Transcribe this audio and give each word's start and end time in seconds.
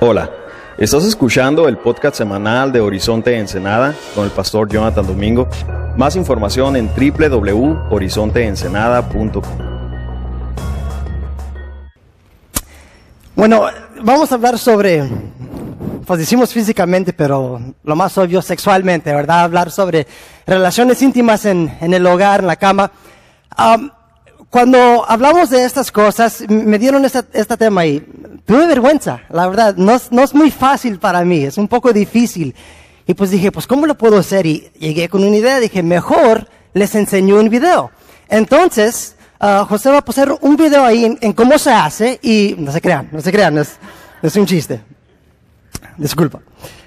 Hola, 0.00 0.30
estás 0.78 1.04
escuchando 1.04 1.68
el 1.68 1.76
podcast 1.78 2.16
semanal 2.16 2.72
de 2.72 2.80
Horizonte 2.80 3.36
Ensenada 3.36 3.94
con 4.14 4.24
el 4.24 4.30
pastor 4.30 4.68
Jonathan 4.68 5.06
Domingo. 5.06 5.48
Más 5.96 6.16
información 6.16 6.76
en 6.76 6.88
www.horizonteensenada.com. 6.88 9.42
Bueno, 13.34 13.64
vamos 14.02 14.30
a 14.30 14.34
hablar 14.34 14.58
sobre, 14.58 15.02
pues 16.06 16.18
decimos 16.18 16.52
físicamente, 16.52 17.14
pero 17.14 17.58
lo 17.82 17.96
más 17.96 18.18
obvio 18.18 18.42
sexualmente, 18.42 19.14
¿verdad? 19.14 19.44
Hablar 19.44 19.70
sobre 19.70 20.06
relaciones 20.46 21.00
íntimas 21.00 21.46
en, 21.46 21.70
el 21.80 22.06
hogar, 22.06 22.40
en 22.40 22.48
la 22.48 22.56
cama. 22.56 22.92
Cuando 24.50 25.08
hablamos 25.08 25.48
de 25.50 25.64
estas 25.64 25.92
cosas, 25.92 26.42
me 26.48 26.76
dieron 26.78 27.04
este, 27.04 27.22
este 27.32 27.56
tema 27.56 27.86
y 27.86 28.00
tuve 28.44 28.66
vergüenza, 28.66 29.22
la 29.30 29.48
verdad. 29.48 29.76
No 29.76 29.94
es, 29.94 30.10
no 30.10 30.22
es 30.22 30.34
muy 30.34 30.50
fácil 30.50 30.98
para 30.98 31.24
mí, 31.24 31.44
es 31.44 31.56
un 31.56 31.68
poco 31.68 31.92
difícil. 31.92 32.54
Y 33.06 33.14
pues 33.14 33.30
dije, 33.30 33.52
pues 33.52 33.68
¿cómo 33.68 33.86
lo 33.86 33.96
puedo 33.96 34.18
hacer? 34.18 34.46
Y 34.46 34.68
llegué 34.78 35.08
con 35.08 35.22
una 35.22 35.36
idea, 35.36 35.60
dije, 35.60 35.84
mejor 35.84 36.48
les 36.74 36.96
enseño 36.96 37.36
un 37.36 37.48
video. 37.48 37.92
Entonces, 38.28 39.14
uh, 39.40 39.64
José 39.66 39.90
va 39.90 39.98
a 39.98 40.04
poner 40.04 40.36
un 40.40 40.56
video 40.56 40.84
ahí 40.84 41.04
en, 41.04 41.18
en, 41.20 41.32
cómo 41.32 41.56
se 41.56 41.70
hace 41.70 42.18
y 42.20 42.56
no 42.58 42.72
se 42.72 42.80
crean, 42.80 43.08
no 43.12 43.20
se 43.20 43.30
crean, 43.30 43.56
es, 43.58 43.76
es 44.20 44.34
un 44.34 44.46
chiste. 44.46 44.80
Disculpa. 45.96 46.40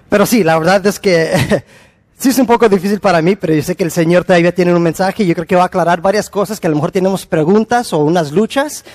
Pero 0.10 0.26
sí, 0.26 0.44
la 0.44 0.60
verdad 0.60 0.86
es 0.86 1.00
que 1.00 1.64
Sí 2.24 2.30
es 2.30 2.40
un 2.40 2.46
poco 2.46 2.70
difícil 2.70 3.02
para 3.02 3.22
mí, 3.22 3.36
pero 3.36 3.54
yo 3.54 3.62
sé 3.62 3.76
que 3.76 3.84
el 3.84 3.92
Señor 3.92 4.24
todavía 4.24 4.56
tiene 4.56 4.74
un 4.74 4.82
mensaje 4.82 5.24
y 5.24 5.26
yo 5.26 5.34
creo 5.34 5.46
que 5.46 5.58
va 5.58 5.64
a 5.64 5.66
aclarar 5.66 6.00
varias 6.00 6.30
cosas 6.30 6.58
que 6.58 6.68
a 6.68 6.70
lo 6.70 6.78
mejor 6.78 6.90
tenemos 6.90 7.26
preguntas 7.26 7.92
o 7.92 7.98
unas 7.98 8.32
luchas. 8.32 8.86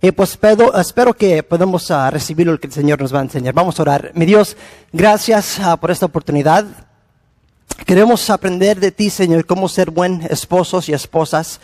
Y 0.00 0.12
pues 0.12 0.30
espero, 0.30 0.78
espero 0.78 1.12
que 1.12 1.42
podamos 1.42 1.90
uh, 1.90 2.08
recibir 2.08 2.46
lo 2.46 2.56
que 2.60 2.68
el 2.68 2.72
Señor 2.72 3.00
nos 3.00 3.12
va 3.12 3.18
a 3.18 3.22
enseñar. 3.22 3.52
Vamos 3.52 3.80
a 3.80 3.82
orar. 3.82 4.12
Mi 4.14 4.26
Dios, 4.26 4.56
gracias 4.92 5.58
uh, 5.58 5.76
por 5.76 5.90
esta 5.90 6.06
oportunidad. 6.06 6.66
Queremos 7.84 8.30
aprender 8.30 8.78
de 8.78 8.92
ti, 8.92 9.10
Señor, 9.10 9.44
cómo 9.44 9.68
ser 9.68 9.90
buen 9.90 10.22
esposos 10.30 10.88
y 10.88 10.92
esposas 10.92 11.58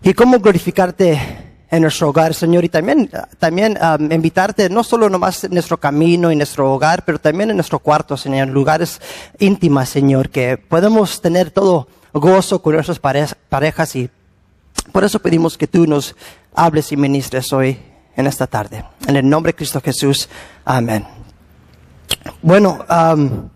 y 0.00 0.14
cómo 0.14 0.38
glorificarte 0.38 1.18
en 1.72 1.80
nuestro 1.80 2.10
hogar, 2.10 2.34
Señor, 2.34 2.64
y 2.64 2.68
también, 2.68 3.10
también 3.38 3.78
um, 3.80 4.12
invitarte 4.12 4.68
no 4.68 4.84
solo 4.84 5.08
nomás 5.08 5.42
en 5.44 5.54
nuestro 5.54 5.80
camino 5.80 6.30
y 6.30 6.36
nuestro 6.36 6.70
hogar, 6.70 7.02
pero 7.02 7.18
también 7.18 7.48
en 7.48 7.56
nuestro 7.56 7.78
cuarto, 7.78 8.14
Señor, 8.18 8.48
lugares 8.48 9.00
íntimas, 9.38 9.88
Señor, 9.88 10.28
que 10.28 10.58
podemos 10.58 11.22
tener 11.22 11.50
todo 11.50 11.88
gozo 12.12 12.60
con 12.60 12.74
nuestras 12.74 12.98
parejas 12.98 13.96
y 13.96 14.10
por 14.92 15.02
eso 15.02 15.18
pedimos 15.20 15.56
que 15.56 15.66
tú 15.66 15.86
nos 15.86 16.14
hables 16.54 16.92
y 16.92 16.98
ministres 16.98 17.50
hoy 17.54 17.78
en 18.16 18.26
esta 18.26 18.46
tarde. 18.46 18.84
En 19.06 19.16
el 19.16 19.26
nombre 19.26 19.52
de 19.52 19.56
Cristo 19.56 19.80
Jesús, 19.80 20.28
amén. 20.66 21.06
Bueno, 22.42 22.84
um, 22.90 23.48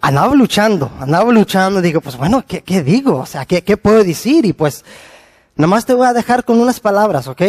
andaba 0.00 0.34
luchando, 0.34 0.90
andaba 0.98 1.30
luchando, 1.30 1.80
digo, 1.80 2.00
pues 2.00 2.16
bueno, 2.16 2.44
¿qué, 2.44 2.62
qué 2.62 2.82
digo? 2.82 3.18
O 3.18 3.26
sea, 3.26 3.44
¿qué, 3.44 3.62
¿qué 3.62 3.76
puedo 3.76 4.02
decir? 4.02 4.44
Y 4.44 4.52
pues, 4.52 4.84
Nomás 5.56 5.86
te 5.86 5.94
voy 5.94 6.06
a 6.06 6.12
dejar 6.12 6.44
con 6.44 6.60
unas 6.60 6.80
palabras, 6.80 7.26
¿ok? 7.28 7.42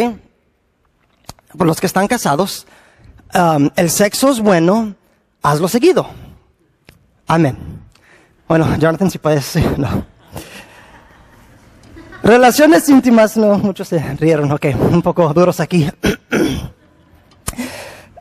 Por 1.56 1.66
los 1.66 1.78
que 1.78 1.86
están 1.86 2.08
casados, 2.08 2.66
um, 3.34 3.68
el 3.76 3.90
sexo 3.90 4.30
es 4.30 4.40
bueno, 4.40 4.94
hazlo 5.42 5.68
seguido. 5.68 6.08
Amén. 7.26 7.58
Bueno, 8.48 8.66
Jonathan, 8.78 9.10
si 9.10 9.18
puedes, 9.18 9.56
no. 9.76 10.06
Relaciones 12.22 12.88
íntimas, 12.88 13.36
no, 13.36 13.58
muchos 13.58 13.88
se 13.88 13.98
rieron, 14.16 14.50
ok, 14.52 14.66
un 14.90 15.02
poco 15.02 15.32
duros 15.34 15.60
aquí. 15.60 15.90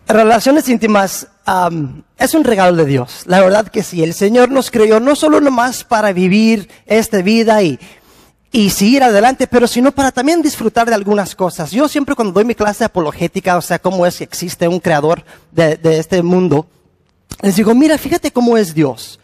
Relaciones 0.07 0.69
íntimas 0.69 1.27
um, 1.47 2.01
es 2.17 2.33
un 2.33 2.43
regalo 2.43 2.75
de 2.77 2.85
Dios. 2.85 3.23
La 3.25 3.41
verdad 3.41 3.67
que 3.67 3.83
sí, 3.83 4.03
el 4.03 4.13
Señor 4.13 4.49
nos 4.51 4.71
creó 4.71 4.99
no 4.99 5.15
solo 5.15 5.41
nomás 5.41 5.83
para 5.83 6.13
vivir 6.13 6.69
esta 6.85 7.21
vida 7.21 7.61
y 7.61 7.79
y 8.51 8.69
seguir 8.69 9.03
adelante, 9.03 9.47
pero 9.47 9.67
sino 9.67 9.91
para 9.91 10.11
también 10.11 10.41
disfrutar 10.41 10.87
de 10.87 10.95
algunas 10.95 11.35
cosas. 11.35 11.71
Yo 11.71 11.87
siempre 11.87 12.15
cuando 12.15 12.33
doy 12.33 12.45
mi 12.45 12.55
clase 12.55 12.83
apologética, 12.83 13.57
o 13.57 13.61
sea, 13.61 13.79
cómo 13.79 14.05
es 14.05 14.17
que 14.17 14.23
existe 14.23 14.67
un 14.67 14.79
creador 14.79 15.23
de, 15.51 15.77
de 15.77 15.99
este 15.99 16.21
mundo, 16.23 16.67
les 17.41 17.55
digo, 17.55 17.73
mira, 17.75 17.97
fíjate 17.97 18.31
cómo 18.31 18.57
es 18.57 18.73
Dios. 18.73 19.19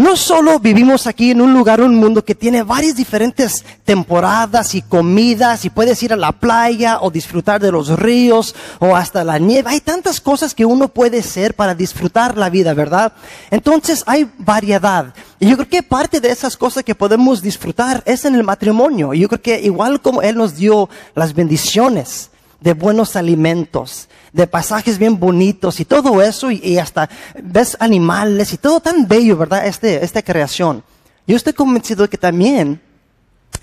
No 0.00 0.16
solo 0.16 0.58
vivimos 0.58 1.06
aquí 1.06 1.32
en 1.32 1.42
un 1.42 1.52
lugar, 1.52 1.82
un 1.82 1.94
mundo 1.94 2.24
que 2.24 2.34
tiene 2.34 2.62
varias 2.62 2.96
diferentes 2.96 3.66
temporadas 3.84 4.74
y 4.74 4.80
comidas 4.80 5.66
y 5.66 5.68
puedes 5.68 6.02
ir 6.02 6.14
a 6.14 6.16
la 6.16 6.32
playa 6.32 7.00
o 7.02 7.10
disfrutar 7.10 7.60
de 7.60 7.70
los 7.70 7.90
ríos 7.98 8.54
o 8.78 8.96
hasta 8.96 9.24
la 9.24 9.36
nieve. 9.36 9.68
Hay 9.68 9.80
tantas 9.80 10.18
cosas 10.22 10.54
que 10.54 10.64
uno 10.64 10.88
puede 10.88 11.18
hacer 11.18 11.52
para 11.54 11.74
disfrutar 11.74 12.38
la 12.38 12.48
vida, 12.48 12.72
¿verdad? 12.72 13.12
Entonces 13.50 14.02
hay 14.06 14.26
variedad. 14.38 15.12
Y 15.38 15.50
yo 15.50 15.56
creo 15.56 15.68
que 15.68 15.82
parte 15.82 16.18
de 16.18 16.30
esas 16.30 16.56
cosas 16.56 16.82
que 16.82 16.94
podemos 16.94 17.42
disfrutar 17.42 18.02
es 18.06 18.24
en 18.24 18.34
el 18.36 18.42
matrimonio. 18.42 19.12
Yo 19.12 19.28
creo 19.28 19.42
que 19.42 19.60
igual 19.60 20.00
como 20.00 20.22
Él 20.22 20.34
nos 20.34 20.56
dio 20.56 20.88
las 21.14 21.34
bendiciones 21.34 22.30
de 22.60 22.74
buenos 22.74 23.16
alimentos, 23.16 24.08
de 24.32 24.46
pasajes 24.46 24.98
bien 24.98 25.18
bonitos 25.18 25.80
y 25.80 25.84
todo 25.84 26.22
eso, 26.22 26.50
y, 26.50 26.78
hasta 26.78 27.08
ves 27.42 27.76
animales 27.80 28.52
y 28.52 28.58
todo 28.58 28.80
tan 28.80 29.08
bello, 29.08 29.36
¿verdad? 29.36 29.66
Este, 29.66 30.04
esta 30.04 30.22
creación. 30.22 30.84
Yo 31.26 31.36
estoy 31.36 31.52
convencido 31.52 32.02
de 32.02 32.08
que 32.08 32.18
también 32.18 32.80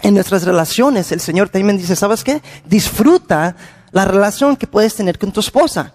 en 0.02 0.14
nuestras 0.14 0.44
relaciones 0.44 1.12
el 1.12 1.20
Señor 1.20 1.50
también 1.50 1.78
dice, 1.78 1.96
¿sabes 1.96 2.24
qué? 2.24 2.42
Disfruta 2.66 3.56
la 3.92 4.06
relación 4.06 4.56
que 4.56 4.68
puedes 4.68 4.96
tener 4.96 5.18
con 5.18 5.32
tu 5.32 5.40
esposa. 5.40 5.94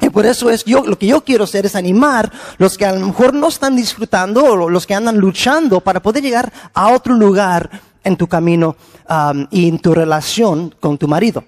Y 0.00 0.08
por 0.08 0.24
eso 0.24 0.50
es 0.50 0.64
yo, 0.64 0.84
lo 0.84 0.98
que 0.98 1.06
yo 1.06 1.22
quiero 1.22 1.44
hacer 1.44 1.66
es 1.66 1.74
animar 1.74 2.32
los 2.58 2.78
que 2.78 2.86
a 2.86 2.92
lo 2.92 3.06
mejor 3.06 3.34
no 3.34 3.48
están 3.48 3.76
disfrutando 3.76 4.44
o 4.44 4.68
los 4.68 4.86
que 4.86 4.94
andan 4.94 5.18
luchando 5.18 5.80
para 5.80 6.00
poder 6.00 6.22
llegar 6.22 6.52
a 6.72 6.88
otro 6.92 7.14
lugar 7.14 7.70
en 8.02 8.16
tu 8.16 8.26
camino 8.26 8.76
um, 9.08 9.46
y 9.50 9.68
en 9.68 9.78
tu 9.78 9.94
relación 9.94 10.74
con 10.80 10.96
tu 10.96 11.06
marido. 11.06 11.44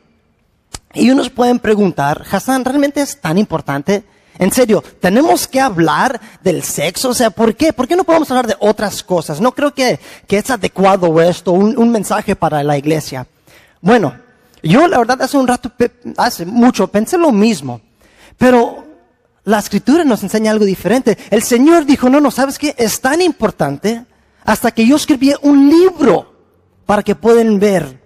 Y 0.95 1.11
unos 1.11 1.31
pueden 1.31 1.59
preguntar, 1.59 2.25
Hassan, 2.31 2.65
¿realmente 2.65 3.01
es 3.01 3.21
tan 3.21 3.39
importante? 3.39 4.05
En 4.39 4.51
serio, 4.51 4.83
tenemos 5.01 5.47
que 5.47 5.61
hablar 5.61 6.21
del 6.43 6.63
sexo, 6.63 7.11
o 7.11 7.15
sea, 7.15 7.31
¿por 7.31 7.55
qué? 7.55 7.73
¿Por 7.73 7.87
qué 7.87 7.97
no 7.97 8.05
podemos 8.05 8.31
hablar 8.31 8.47
de 8.47 8.57
otras 8.61 9.03
cosas? 9.03 9.41
No 9.41 9.53
creo 9.53 9.75
que, 9.75 10.01
que 10.27 10.39
es 10.39 10.51
adecuado 10.51 11.21
esto, 11.21 11.53
un, 11.53 11.77
un 11.77 11.91
mensaje 11.91 12.35
para 12.35 12.63
la 12.63 12.79
iglesia. 12.79 13.27
Bueno, 13.81 14.15
yo 14.63 14.87
la 14.89 14.99
verdad 14.99 15.21
hace 15.23 15.37
un 15.37 15.47
rato, 15.47 15.71
hace 16.17 16.47
mucho, 16.47 16.89
pensé 16.89 17.19
lo 17.19 17.33
mismo, 17.33 17.81
pero 18.39 18.87
la 19.45 19.59
escritura 19.59 20.05
nos 20.05 20.23
enseña 20.23 20.51
algo 20.51 20.65
diferente. 20.65 21.19
El 21.31 21.43
Señor 21.43 21.85
dijo, 21.85 22.09
no, 22.09 22.21
no, 22.21 22.31
¿sabes 22.31 22.59
qué? 22.59 22.75
Es 22.79 23.01
tan 23.01 23.21
importante 23.21 24.05
hasta 24.45 24.71
que 24.71 24.87
yo 24.87 24.97
escribí 24.97 25.35
un 25.43 25.69
libro 25.69 26.33
para 26.87 27.03
que 27.03 27.15
puedan 27.15 27.59
ver 27.59 28.01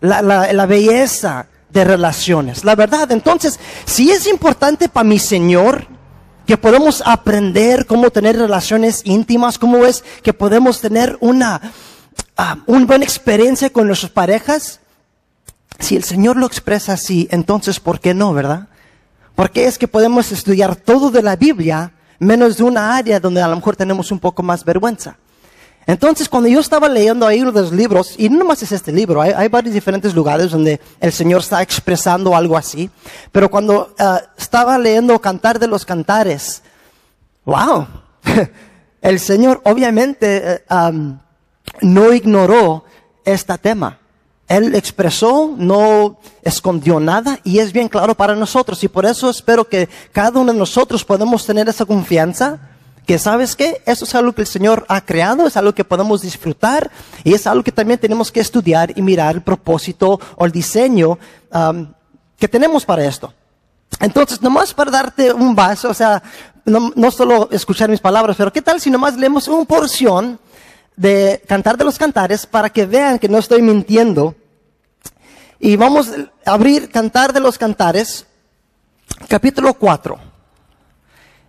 la, 0.00 0.20
la, 0.20 0.52
la 0.52 0.66
belleza, 0.66 1.46
de 1.72 1.84
relaciones. 1.84 2.64
La 2.64 2.74
verdad, 2.74 3.10
entonces, 3.12 3.58
si 3.84 4.10
es 4.10 4.26
importante 4.26 4.88
para 4.88 5.04
mi 5.04 5.18
Señor 5.18 5.86
que 6.46 6.56
podemos 6.56 7.02
aprender 7.06 7.86
cómo 7.86 8.10
tener 8.10 8.36
relaciones 8.36 9.02
íntimas, 9.04 9.58
cómo 9.58 9.86
es 9.86 10.02
que 10.22 10.32
podemos 10.32 10.80
tener 10.80 11.16
una, 11.20 11.60
uh, 12.38 12.72
una 12.72 12.86
buena 12.86 13.04
experiencia 13.04 13.70
con 13.70 13.86
nuestras 13.86 14.10
parejas, 14.10 14.80
si 15.78 15.96
el 15.96 16.04
Señor 16.04 16.36
lo 16.36 16.46
expresa 16.46 16.94
así, 16.94 17.28
entonces, 17.30 17.78
¿por 17.78 18.00
qué 18.00 18.14
no, 18.14 18.34
verdad? 18.34 18.68
Porque 19.34 19.66
es 19.66 19.78
que 19.78 19.88
podemos 19.88 20.32
estudiar 20.32 20.76
todo 20.76 21.10
de 21.10 21.22
la 21.22 21.36
Biblia, 21.36 21.92
menos 22.18 22.56
de 22.58 22.64
una 22.64 22.96
área 22.96 23.20
donde 23.20 23.40
a 23.40 23.48
lo 23.48 23.56
mejor 23.56 23.76
tenemos 23.76 24.10
un 24.10 24.18
poco 24.18 24.42
más 24.42 24.64
vergüenza. 24.64 25.16
Entonces, 25.90 26.28
cuando 26.28 26.48
yo 26.48 26.60
estaba 26.60 26.88
leyendo 26.88 27.26
ahí 27.26 27.40
los 27.40 27.72
libros, 27.72 28.14
y 28.16 28.28
no 28.28 28.44
más 28.44 28.62
es 28.62 28.70
este 28.70 28.92
libro, 28.92 29.20
hay, 29.20 29.32
hay, 29.32 29.48
varios 29.48 29.74
diferentes 29.74 30.14
lugares 30.14 30.52
donde 30.52 30.80
el 31.00 31.10
Señor 31.10 31.40
está 31.40 31.60
expresando 31.62 32.36
algo 32.36 32.56
así, 32.56 32.88
pero 33.32 33.50
cuando 33.50 33.92
uh, 33.98 34.18
estaba 34.38 34.78
leyendo 34.78 35.20
Cantar 35.20 35.58
de 35.58 35.66
los 35.66 35.84
Cantares, 35.84 36.62
wow, 37.44 37.88
el 39.02 39.18
Señor 39.18 39.60
obviamente 39.64 40.62
um, 40.70 41.18
no 41.80 42.12
ignoró 42.12 42.84
este 43.24 43.58
tema. 43.58 43.98
Él 44.46 44.76
expresó, 44.76 45.52
no 45.56 46.20
escondió 46.42 47.00
nada 47.00 47.40
y 47.42 47.58
es 47.58 47.72
bien 47.72 47.88
claro 47.88 48.14
para 48.14 48.36
nosotros. 48.36 48.84
Y 48.84 48.88
por 48.88 49.06
eso 49.06 49.28
espero 49.28 49.68
que 49.68 49.88
cada 50.12 50.38
uno 50.38 50.52
de 50.52 50.58
nosotros 50.58 51.04
podamos 51.04 51.44
tener 51.44 51.68
esa 51.68 51.84
confianza 51.84 52.69
que 53.10 53.18
sabes 53.18 53.56
qué, 53.56 53.82
eso 53.86 54.04
es 54.04 54.14
algo 54.14 54.32
que 54.32 54.42
el 54.42 54.46
Señor 54.46 54.86
ha 54.86 55.00
creado, 55.00 55.44
es 55.44 55.56
algo 55.56 55.74
que 55.74 55.82
podemos 55.82 56.22
disfrutar 56.22 56.92
y 57.24 57.34
es 57.34 57.44
algo 57.48 57.64
que 57.64 57.72
también 57.72 57.98
tenemos 57.98 58.30
que 58.30 58.38
estudiar 58.38 58.96
y 58.96 59.02
mirar 59.02 59.34
el 59.34 59.42
propósito 59.42 60.20
o 60.36 60.46
el 60.46 60.52
diseño 60.52 61.18
um, 61.52 61.92
que 62.38 62.46
tenemos 62.46 62.84
para 62.84 63.04
esto. 63.04 63.34
Entonces, 63.98 64.40
nomás 64.40 64.72
para 64.72 64.92
darte 64.92 65.32
un 65.32 65.56
vaso, 65.56 65.90
o 65.90 65.94
sea, 65.94 66.22
no, 66.64 66.92
no 66.94 67.10
solo 67.10 67.48
escuchar 67.50 67.90
mis 67.90 67.98
palabras, 67.98 68.36
pero 68.36 68.52
¿qué 68.52 68.62
tal 68.62 68.80
si 68.80 68.92
nomás 68.92 69.16
leemos 69.16 69.48
una 69.48 69.64
porción 69.64 70.38
de 70.94 71.42
Cantar 71.48 71.76
de 71.76 71.82
los 71.86 71.98
Cantares 71.98 72.46
para 72.46 72.70
que 72.70 72.86
vean 72.86 73.18
que 73.18 73.28
no 73.28 73.38
estoy 73.38 73.60
mintiendo? 73.60 74.36
Y 75.58 75.74
vamos 75.74 76.12
a 76.46 76.52
abrir 76.52 76.88
Cantar 76.90 77.32
de 77.32 77.40
los 77.40 77.58
Cantares, 77.58 78.24
capítulo 79.26 79.74
4. 79.74 80.29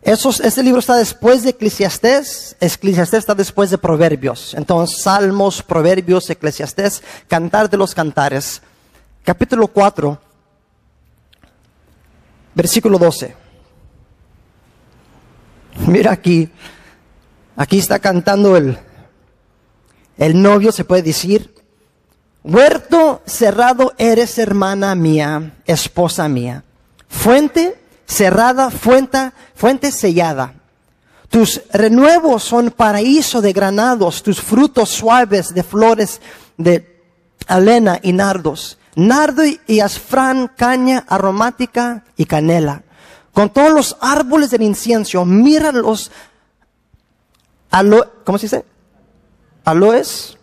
Este 0.03 0.63
libro 0.63 0.80
está 0.80 0.95
después 0.95 1.44
de 1.44 1.51
Eclesiastés, 1.51 2.56
Eclesiastés 2.59 3.19
está 3.19 3.36
después 3.36 3.69
de 3.69 3.77
Proverbios. 3.77 4.56
Entonces, 4.56 5.03
Salmos, 5.03 5.62
Proverbios, 5.62 6.27
Eclesiastés, 6.30 7.03
Cantar 7.27 7.69
de 7.69 7.77
los 7.77 7.94
Cantares. 7.94 8.63
Capítulo 9.24 9.68
4, 9.68 10.19
versículo 12.56 12.98
12. 12.98 13.36
Mira 15.86 16.12
aquí, 16.12 16.50
aquí 17.56 17.77
está 17.77 18.00
cantando 18.00 18.57
el, 18.57 18.80
el 20.18 20.42
novio, 20.42 20.71
se 20.71 20.83
puede 20.83 21.03
decir. 21.03 21.53
Huerto 22.44 23.21
cerrado 23.27 23.94
eres 24.00 24.39
hermana 24.39 24.95
mía, 24.95 25.53
esposa 25.68 26.27
mía. 26.27 26.63
Fuente 27.07 27.80
cerrada, 28.11 28.69
fuente, 28.69 29.31
fuente 29.55 29.91
sellada. 29.91 30.53
Tus 31.29 31.61
renuevos 31.71 32.43
son 32.43 32.71
paraíso 32.71 33.41
de 33.41 33.53
granados, 33.53 34.21
tus 34.21 34.41
frutos 34.41 34.89
suaves 34.89 35.53
de 35.53 35.63
flores 35.63 36.19
de 36.57 37.01
alena 37.47 37.99
y 38.03 38.11
nardos. 38.11 38.77
Nardo 38.95 39.43
y 39.65 39.79
azfrán, 39.79 40.51
caña 40.57 41.05
aromática 41.07 42.03
y 42.17 42.25
canela. 42.25 42.83
Con 43.31 43.49
todos 43.49 43.71
los 43.71 43.97
árboles 44.01 44.51
del 44.51 44.63
incienso, 44.63 45.23
mira 45.23 45.71
los 45.71 46.11
alo, 47.69 48.11
¿cómo 48.25 48.37
se 48.37 48.47
dice? 48.47 48.65
Aloes. 49.63 50.37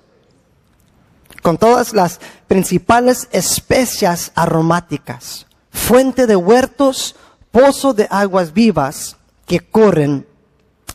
Con 1.42 1.58
todas 1.58 1.92
las 1.92 2.18
principales 2.46 3.28
especias 3.30 4.32
aromáticas. 4.34 5.46
Fuente 5.70 6.26
de 6.26 6.34
huertos, 6.34 7.14
pozo 7.50 7.94
de 7.94 8.06
aguas 8.10 8.52
vivas 8.52 9.16
que 9.46 9.60
corren 9.60 10.26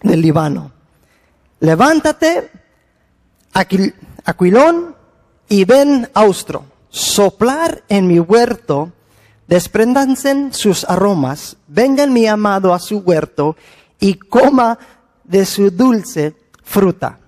del 0.02 0.22
Líbano. 0.22 0.72
Levántate, 1.60 2.52
Aquilón, 3.54 4.96
y 5.50 5.66
ven 5.66 6.10
Austro, 6.14 6.66
soplar 6.90 7.84
en 7.90 8.08
mi 8.08 8.20
huerto, 8.20 8.92
desprendanse 9.48 10.50
sus 10.52 10.84
aromas, 10.86 11.58
vengan 11.68 12.12
mi 12.12 12.28
amado 12.28 12.74
a 12.74 12.80
su 12.80 13.00
huerto 13.00 13.56
y 14.00 14.16
coma 14.16 14.80
de 15.24 15.46
su 15.46 15.70
dulce 15.72 16.36
fruta. 16.64 17.20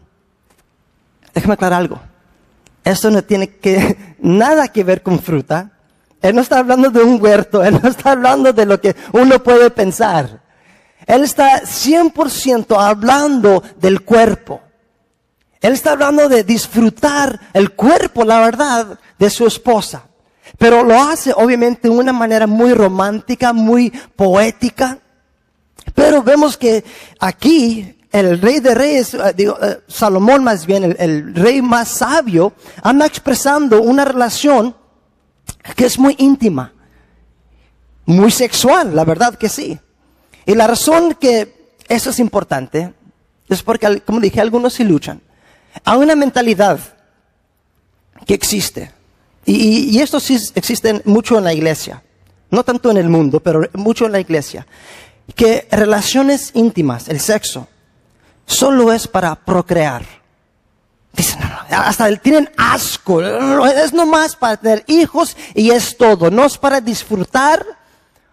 Déjame 1.33 1.53
aclarar 1.53 1.81
algo. 1.81 2.01
Esto 2.83 3.11
no 3.11 3.23
tiene 3.23 3.49
que, 3.57 4.15
nada 4.19 4.69
que 4.69 4.83
ver 4.83 5.03
con 5.03 5.19
fruta. 5.19 5.74
Él 6.21 6.35
no 6.35 6.41
está 6.41 6.59
hablando 6.59 6.89
de 6.89 7.03
un 7.03 7.21
huerto, 7.21 7.63
Él 7.63 7.79
no 7.81 7.89
está 7.89 8.11
hablando 8.11 8.51
de 8.53 8.65
lo 8.65 8.79
que 8.79 8.95
uno 9.11 9.41
puede 9.43 9.69
pensar. 9.69 10.41
Él 11.05 11.23
está 11.23 11.61
100% 11.61 12.75
hablando 12.77 13.63
del 13.79 14.01
cuerpo. 14.01 14.61
Él 15.61 15.73
está 15.73 15.91
hablando 15.91 16.27
de 16.29 16.43
disfrutar 16.43 17.39
el 17.53 17.71
cuerpo, 17.71 18.23
la 18.23 18.39
verdad, 18.39 18.99
de 19.17 19.29
su 19.29 19.45
esposa. 19.45 20.07
Pero 20.57 20.83
lo 20.83 20.99
hace 20.99 21.33
obviamente 21.35 21.87
de 21.87 21.93
una 21.93 22.13
manera 22.13 22.47
muy 22.47 22.73
romántica, 22.73 23.53
muy 23.53 23.91
poética. 24.15 24.99
Pero 25.93 26.23
vemos 26.23 26.57
que 26.57 26.83
aquí 27.19 27.97
el 28.11 28.39
rey 28.41 28.59
de 28.59 28.73
reyes, 28.73 29.13
eh, 29.13 29.35
eh, 29.37 29.79
Salomón 29.87 30.43
más 30.43 30.65
bien, 30.65 30.95
el 30.97 31.35
rey 31.35 31.61
más 31.61 31.89
sabio, 31.89 32.53
anda 32.81 33.05
expresando 33.05 33.81
una 33.81 34.05
relación 34.05 34.75
que 35.73 35.85
es 35.85 35.97
muy 35.97 36.15
íntima, 36.19 36.73
muy 38.05 38.31
sexual, 38.31 38.95
la 38.95 39.03
verdad 39.03 39.35
que 39.35 39.49
sí. 39.49 39.79
Y 40.45 40.53
la 40.53 40.67
razón 40.67 41.15
que 41.19 41.73
eso 41.87 42.11
es 42.11 42.19
importante 42.19 42.93
es 43.49 43.63
porque, 43.63 44.01
como 44.01 44.19
dije, 44.19 44.41
algunos 44.41 44.73
se 44.73 44.83
luchan. 44.83 45.21
Hay 45.83 45.97
una 45.97 46.15
mentalidad 46.15 46.79
que 48.25 48.33
existe, 48.33 48.91
y, 49.45 49.95
y 49.95 50.01
esto 50.01 50.19
sí 50.19 50.37
existe 50.55 51.01
mucho 51.05 51.37
en 51.37 51.43
la 51.43 51.53
iglesia, 51.53 52.01
no 52.49 52.63
tanto 52.63 52.91
en 52.91 52.97
el 52.97 53.09
mundo, 53.09 53.39
pero 53.39 53.67
mucho 53.73 54.05
en 54.05 54.13
la 54.13 54.19
iglesia, 54.19 54.65
que 55.35 55.67
relaciones 55.71 56.51
íntimas, 56.53 57.09
el 57.09 57.19
sexo, 57.19 57.67
solo 58.45 58.93
es 58.93 59.07
para 59.07 59.35
procrear. 59.35 60.24
Dicen, 61.15 61.39
no, 61.39 61.47
no, 61.47 61.83
hasta 61.83 62.13
tienen 62.17 62.49
asco. 62.57 63.21
Es 63.21 63.93
nomás 63.93 64.35
para 64.35 64.57
tener 64.57 64.83
hijos 64.87 65.37
y 65.53 65.71
es 65.71 65.97
todo. 65.97 66.29
No 66.29 66.45
es 66.45 66.57
para 66.57 66.81
disfrutar. 66.81 67.65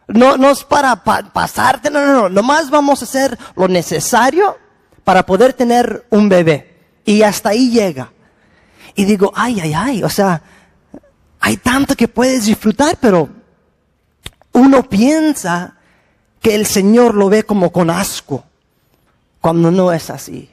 No, 0.08 0.37
no 0.37 0.50
es 0.50 0.64
para 0.64 0.96
pasarte. 1.05 1.90
No, 1.90 2.05
no, 2.05 2.12
no. 2.12 2.29
Nomás 2.29 2.70
vamos 2.70 3.00
a 3.00 3.05
hacer 3.05 3.38
lo 3.55 3.69
necesario 3.69 4.58
para 5.05 5.25
poder 5.25 5.52
tener 5.52 6.06
un 6.11 6.29
bebé. 6.29 6.76
Y 7.05 7.23
hasta 7.23 7.50
ahí 7.50 7.70
llega. 7.70 8.12
Y 8.94 9.05
digo, 9.05 9.32
ay, 9.34 9.61
ay, 9.61 9.73
ay. 9.75 10.02
O 10.02 10.11
sea, 10.11 10.43
hay 11.38 11.56
tanto 11.58 11.94
que 11.94 12.08
puedes 12.08 12.46
disfrutar, 12.46 12.96
pero 13.00 13.29
uno 14.52 14.82
piensa 14.88 15.76
que 16.40 16.55
el 16.56 16.67
Señor 16.67 17.14
lo 17.14 17.29
ve 17.29 17.44
como 17.44 17.70
con 17.70 17.90
asco. 17.90 18.44
Cuando 19.40 19.70
no 19.70 19.93
es 19.93 20.11
así. 20.11 20.52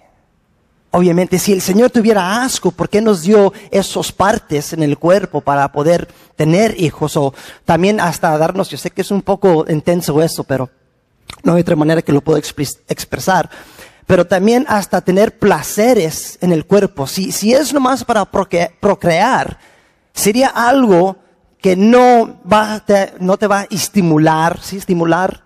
Obviamente, 0.92 1.38
si 1.38 1.54
el 1.54 1.62
Señor 1.62 1.92
tuviera 1.92 2.42
asco, 2.44 2.72
¿por 2.72 2.90
qué 2.90 3.00
nos 3.00 3.22
dio 3.22 3.54
esos 3.70 4.12
partes 4.12 4.74
en 4.74 4.82
el 4.82 4.98
cuerpo 4.98 5.40
para 5.42 5.72
poder 5.72 6.08
tener 6.36 6.82
hijos? 6.82 7.16
O 7.16 7.34
también 7.64 8.00
hasta 8.00 8.36
darnos, 8.40 8.70
yo 8.70 8.78
sé 8.78 8.90
que 8.90 9.02
es 9.02 9.12
un 9.12 9.22
poco 9.22 9.66
intenso 9.70 10.20
eso, 10.22 10.44
pero 10.44 10.70
no 11.44 11.54
hay 11.54 11.62
otra 11.62 11.76
manera 11.76 12.02
que 12.02 12.12
lo 12.12 12.22
puedo 12.22 12.40
expresar. 12.40 13.50
Pero 14.08 14.26
también 14.26 14.66
hasta 14.68 15.02
tener 15.02 15.38
placeres 15.38 16.40
en 16.42 16.52
el 16.52 16.66
cuerpo. 16.66 17.06
Si, 17.06 17.32
si 17.32 17.54
es 17.54 17.72
nomás 17.72 18.04
para 18.04 18.26
procrear, 18.26 19.60
sería 20.12 20.48
algo 20.48 21.18
que 21.62 21.76
no 21.76 22.42
va, 22.52 22.84
te, 22.84 23.14
no 23.20 23.38
te 23.38 23.46
va 23.46 23.60
a 23.60 23.68
estimular, 23.70 24.60
sí, 24.60 24.78
estimular, 24.78 25.44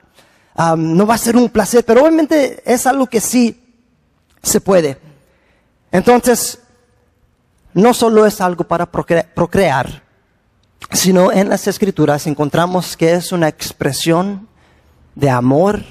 um, 0.57 0.95
no 0.95 1.05
va 1.05 1.15
a 1.15 1.17
ser 1.17 1.35
un 1.35 1.49
placer, 1.49 1.83
pero 1.83 2.01
obviamente 2.01 2.61
es 2.65 2.87
algo 2.87 3.07
que 3.07 3.19
sí 3.19 3.59
se 4.41 4.61
puede. 4.61 5.12
Entonces, 5.93 6.59
no 7.75 7.93
solo 7.93 8.25
es 8.25 8.41
algo 8.41 8.63
para 8.63 8.87
procrear, 8.87 10.01
sino 10.91 11.31
en 11.31 11.49
las 11.49 11.67
escrituras 11.67 12.25
encontramos 12.25 12.97
que 12.97 13.13
es 13.13 13.31
una 13.31 13.47
expresión 13.47 14.47
de 15.13 15.29
amor, 15.29 15.83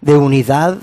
de 0.00 0.16
unidad. 0.16 0.78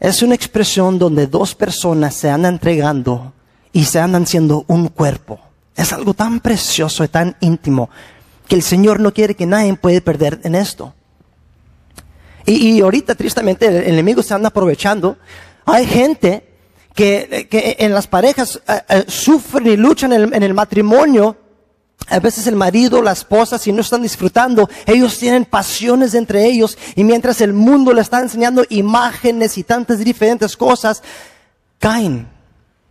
Es 0.00 0.22
una 0.22 0.34
expresión 0.34 0.98
donde 0.98 1.28
dos 1.28 1.54
personas 1.54 2.16
se 2.16 2.28
andan 2.28 2.54
entregando 2.54 3.32
y 3.72 3.84
se 3.84 4.00
andan 4.00 4.26
siendo 4.26 4.64
un 4.66 4.88
cuerpo. 4.88 5.38
Es 5.76 5.92
algo 5.92 6.14
tan 6.14 6.40
precioso 6.40 7.04
y 7.04 7.08
tan 7.08 7.36
íntimo 7.38 7.90
que 8.48 8.56
el 8.56 8.62
Señor 8.62 8.98
no 8.98 9.14
quiere 9.14 9.36
que 9.36 9.46
nadie 9.46 9.72
pueda 9.74 10.00
perder 10.00 10.40
en 10.42 10.56
esto. 10.56 10.92
Y, 12.44 12.72
y 12.72 12.80
ahorita, 12.80 13.14
tristemente, 13.14 13.66
el 13.68 13.92
enemigo 13.92 14.20
se 14.20 14.34
anda 14.34 14.48
aprovechando. 14.48 15.16
Hay 15.64 15.86
gente 15.86 16.49
que, 17.00 17.76
en 17.78 17.94
las 17.94 18.06
parejas 18.06 18.60
eh, 18.68 18.80
eh, 18.88 19.04
sufren 19.08 19.66
y 19.66 19.76
luchan 19.76 20.12
en 20.12 20.22
el, 20.22 20.34
en 20.34 20.42
el 20.42 20.52
matrimonio, 20.52 21.34
a 22.08 22.18
veces 22.18 22.46
el 22.46 22.56
marido, 22.56 23.00
la 23.00 23.12
esposa, 23.12 23.58
si 23.58 23.72
no 23.72 23.80
están 23.80 24.02
disfrutando, 24.02 24.68
ellos 24.84 25.18
tienen 25.18 25.46
pasiones 25.46 26.14
entre 26.14 26.44
ellos 26.44 26.76
y 26.96 27.04
mientras 27.04 27.40
el 27.40 27.52
mundo 27.52 27.94
le 27.94 28.02
está 28.02 28.20
enseñando 28.20 28.64
imágenes 28.68 29.56
y 29.56 29.64
tantas 29.64 29.98
diferentes 30.00 30.56
cosas, 30.56 31.02
caen. 31.78 32.28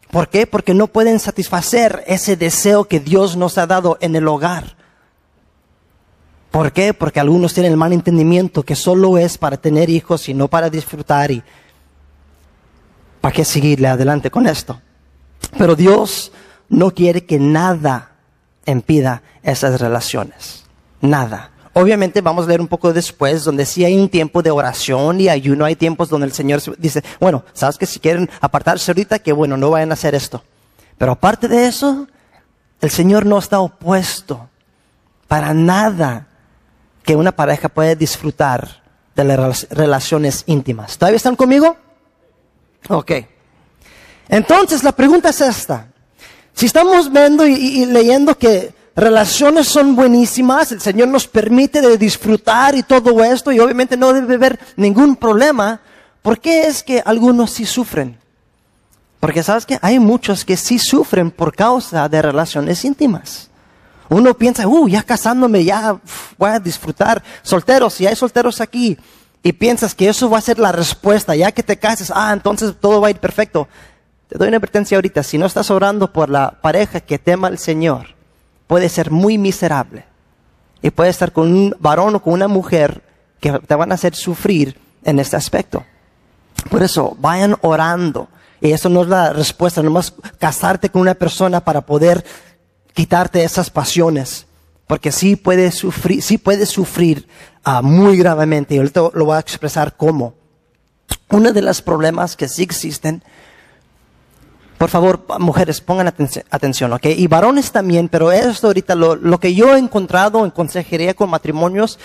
¿Por 0.09 0.29
qué? 0.29 0.47
Porque 0.47 0.73
no 0.73 0.87
pueden 0.87 1.19
satisfacer 1.19 2.03
ese 2.07 2.35
deseo 2.35 2.85
que 2.85 2.99
Dios 2.99 3.37
nos 3.37 3.59
ha 3.59 3.67
dado 3.67 3.99
en 4.01 4.15
el 4.15 4.27
hogar. 4.27 4.75
¿Por 6.49 6.71
qué? 6.71 6.95
Porque 6.95 7.19
algunos 7.19 7.53
tienen 7.53 7.73
el 7.73 7.77
mal 7.77 7.93
entendimiento 7.93 8.63
que 8.63 8.75
solo 8.75 9.19
es 9.19 9.37
para 9.37 9.57
tener 9.57 9.91
hijos 9.91 10.29
y 10.29 10.33
no 10.33 10.47
para 10.47 10.71
disfrutar 10.71 11.29
y 11.29 11.43
¿Para 13.21 13.33
qué 13.33 13.45
seguirle 13.45 13.87
adelante 13.87 14.31
con 14.31 14.47
esto? 14.47 14.81
Pero 15.57 15.75
Dios 15.75 16.31
no 16.69 16.91
quiere 16.91 17.25
que 17.25 17.39
nada 17.39 18.11
impida 18.65 19.23
esas 19.43 19.81
relaciones. 19.81 20.65
Nada. 21.01 21.51
Obviamente 21.73 22.21
vamos 22.21 22.45
a 22.45 22.49
leer 22.49 22.61
un 22.61 22.67
poco 22.67 22.93
después, 22.93 23.43
donde 23.43 23.65
sí 23.65 23.85
hay 23.85 23.97
un 23.97 24.09
tiempo 24.09 24.41
de 24.41 24.51
oración 24.51 25.21
y 25.21 25.29
ayuno, 25.29 25.65
hay 25.65 25.75
tiempos 25.75 26.09
donde 26.09 26.27
el 26.27 26.33
Señor 26.33 26.61
dice, 26.77 27.03
bueno, 27.19 27.43
sabes 27.53 27.77
que 27.77 27.85
si 27.85 27.99
quieren 27.99 28.29
apartarse 28.41 28.91
ahorita, 28.91 29.19
que 29.19 29.31
bueno, 29.31 29.55
no 29.55 29.69
vayan 29.69 29.91
a 29.91 29.93
hacer 29.93 30.15
esto. 30.15 30.43
Pero 30.97 31.13
aparte 31.13 31.47
de 31.47 31.67
eso, 31.67 32.07
el 32.81 32.89
Señor 32.89 33.25
no 33.25 33.37
está 33.37 33.59
opuesto 33.59 34.49
para 35.27 35.53
nada 35.53 36.27
que 37.03 37.15
una 37.15 37.31
pareja 37.31 37.69
pueda 37.69 37.95
disfrutar 37.95 38.83
de 39.15 39.23
las 39.23 39.67
relaciones 39.69 40.43
íntimas. 40.47 40.97
¿Todavía 40.97 41.17
están 41.17 41.35
conmigo? 41.35 41.77
Ok. 42.87 43.11
Entonces 44.29 44.83
la 44.83 44.91
pregunta 44.91 45.29
es 45.29 45.41
esta. 45.41 45.87
Si 46.53 46.65
estamos 46.65 47.11
viendo 47.11 47.47
y, 47.47 47.85
leyendo 47.85 48.37
que 48.37 48.73
relaciones 48.95 49.67
son 49.67 49.95
buenísimas, 49.95 50.71
el 50.71 50.81
Señor 50.81 51.07
nos 51.07 51.27
permite 51.27 51.81
de 51.81 51.97
disfrutar 51.97 52.75
y 52.75 52.83
todo 52.83 53.23
esto 53.23 53.51
y 53.51 53.59
obviamente 53.59 53.97
no 53.97 54.13
debe 54.13 54.35
haber 54.35 54.59
ningún 54.75 55.15
problema, 55.15 55.79
¿por 56.21 56.39
qué 56.39 56.63
es 56.63 56.83
que 56.83 57.01
algunos 57.05 57.51
sí 57.51 57.65
sufren? 57.65 58.17
Porque 59.19 59.43
sabes 59.43 59.65
que 59.65 59.79
hay 59.81 59.99
muchos 59.99 60.45
que 60.45 60.57
sí 60.57 60.79
sufren 60.79 61.31
por 61.31 61.55
causa 61.55 62.07
de 62.07 62.21
relaciones 62.21 62.85
íntimas. 62.85 63.49
Uno 64.09 64.33
piensa, 64.33 64.67
uh, 64.67 64.87
ya 64.87 65.03
casándome, 65.03 65.63
ya 65.63 65.99
voy 66.37 66.49
a 66.49 66.59
disfrutar. 66.59 67.21
Solteros, 67.43 67.93
si 67.93 68.07
hay 68.07 68.15
solteros 68.15 68.59
aquí 68.59 68.97
y 69.41 69.53
piensas 69.53 69.95
que 69.95 70.09
eso 70.09 70.29
va 70.29 70.37
a 70.37 70.41
ser 70.41 70.59
la 70.59 70.71
respuesta, 70.71 71.35
ya 71.35 71.51
que 71.51 71.63
te 71.63 71.77
cases, 71.77 72.11
ah, 72.13 72.31
entonces 72.33 72.73
todo 72.79 72.99
va 73.01 73.07
a 73.07 73.11
ir 73.11 73.19
perfecto. 73.19 73.67
Te 74.27 74.37
doy 74.37 74.49
una 74.49 74.57
advertencia 74.57 74.97
ahorita, 74.97 75.23
si 75.23 75.37
no 75.37 75.45
estás 75.45 75.71
orando 75.71 76.11
por 76.11 76.29
la 76.29 76.59
pareja 76.61 76.99
que 76.99 77.17
tema 77.17 77.47
al 77.47 77.57
Señor, 77.57 78.15
puede 78.67 78.89
ser 78.89 79.11
muy 79.11 79.37
miserable. 79.37 80.05
Y 80.81 80.91
puede 80.91 81.09
estar 81.09 81.31
con 81.31 81.51
un 81.51 81.75
varón 81.79 82.15
o 82.15 82.21
con 82.21 82.33
una 82.33 82.47
mujer 82.47 83.01
que 83.39 83.51
te 83.51 83.75
van 83.75 83.91
a 83.91 83.95
hacer 83.95 84.15
sufrir 84.15 84.79
en 85.03 85.19
este 85.19 85.35
aspecto. 85.35 85.83
Por 86.69 86.83
eso, 86.83 87.17
vayan 87.19 87.57
orando 87.61 88.29
y 88.61 88.71
eso 88.71 88.89
no 88.89 89.03
es 89.03 89.07
la 89.07 89.33
respuesta, 89.33 89.81
nomás 89.81 90.13
casarte 90.37 90.89
con 90.89 91.01
una 91.01 91.15
persona 91.15 91.61
para 91.61 91.81
poder 91.81 92.25
quitarte 92.93 93.43
esas 93.43 93.69
pasiones. 93.69 94.45
Porque 94.89 95.11
sí 95.11 95.35
puedes 95.35 95.75
sufrir, 95.75 96.23
sí 96.23 96.39
puedes 96.39 96.69
sufrir 96.69 97.27
uh, 97.63 97.83
muy 97.83 98.17
gravemente. 98.17 98.73
Y 98.73 98.79
ahorita 98.79 99.11
lo 99.13 99.25
voy 99.25 99.35
a 99.35 99.39
expresar 99.39 99.95
cómo. 99.95 100.33
Uno 101.29 101.53
de 101.53 101.61
los 101.61 101.83
problemas 101.83 102.35
que 102.35 102.47
sí 102.47 102.63
existen, 102.63 103.21
por 104.79 104.89
favor, 104.89 105.27
mujeres, 105.37 105.79
pongan 105.79 106.07
atención, 106.07 106.43
atención, 106.49 106.91
¿ok? 106.91 107.05
Y 107.05 107.27
varones 107.27 107.71
también, 107.71 108.09
pero 108.09 108.31
esto 108.31 108.65
ahorita, 108.65 108.95
lo, 108.95 109.15
lo 109.15 109.39
que 109.39 109.53
yo 109.53 109.75
he 109.75 109.77
encontrado 109.77 110.43
en 110.43 110.49
consejería 110.49 111.13
con 111.13 111.29
matrimonios, 111.29 111.99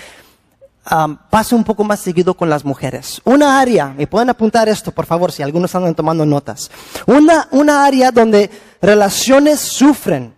pasa 1.30 1.56
un 1.56 1.64
poco 1.64 1.84
más 1.84 2.00
seguido 2.00 2.34
con 2.34 2.50
las 2.50 2.66
mujeres. 2.66 3.22
Una 3.24 3.60
área, 3.60 3.94
y 3.96 4.04
pueden 4.04 4.28
apuntar 4.28 4.68
esto, 4.68 4.92
por 4.92 5.06
favor, 5.06 5.32
si 5.32 5.42
algunos 5.42 5.74
andan 5.74 5.94
tomando 5.94 6.26
notas. 6.26 6.70
Una, 7.06 7.48
una 7.50 7.86
área 7.86 8.10
donde 8.10 8.50
relaciones 8.82 9.60
sufren 9.60 10.33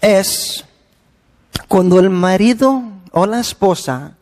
es 0.00 0.64
cuando 1.68 2.00
el 2.00 2.10
marido 2.10 2.82
o 3.12 3.26
la 3.26 3.40
esposa 3.40 4.14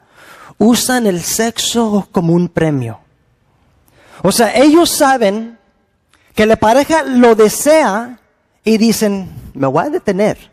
usan 0.58 1.06
el 1.06 1.22
sexo 1.22 2.08
como 2.10 2.32
un 2.32 2.48
premio. 2.48 3.00
O 4.22 4.32
sea, 4.32 4.54
ellos 4.56 4.90
saben 4.90 5.58
que 6.34 6.46
la 6.46 6.56
pareja 6.56 7.04
lo 7.04 7.34
desea 7.34 8.18
y 8.64 8.76
dicen, 8.78 9.30
me 9.54 9.66
voy 9.66 9.86
a 9.86 9.90
detener. 9.90 10.50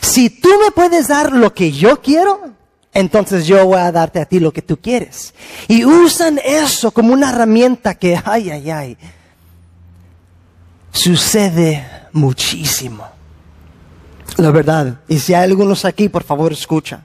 Si 0.00 0.30
tú 0.30 0.48
me 0.62 0.70
puedes 0.70 1.08
dar 1.08 1.32
lo 1.32 1.52
que 1.52 1.72
yo 1.72 2.00
quiero, 2.00 2.52
entonces 2.92 3.46
yo 3.46 3.64
voy 3.66 3.78
a 3.78 3.92
darte 3.92 4.20
a 4.20 4.24
ti 4.24 4.40
lo 4.40 4.52
que 4.52 4.62
tú 4.62 4.78
quieres. 4.78 5.34
Y 5.68 5.84
usan 5.84 6.40
eso 6.44 6.90
como 6.90 7.12
una 7.12 7.30
herramienta 7.30 7.94
que, 7.94 8.20
ay, 8.24 8.50
ay, 8.50 8.70
ay, 8.70 8.96
sucede 10.92 11.86
muchísimo. 12.12 13.19
La 14.40 14.50
verdad. 14.50 15.00
Y 15.06 15.18
si 15.18 15.34
hay 15.34 15.44
algunos 15.44 15.84
aquí, 15.84 16.08
por 16.08 16.24
favor, 16.24 16.50
escucha. 16.50 17.04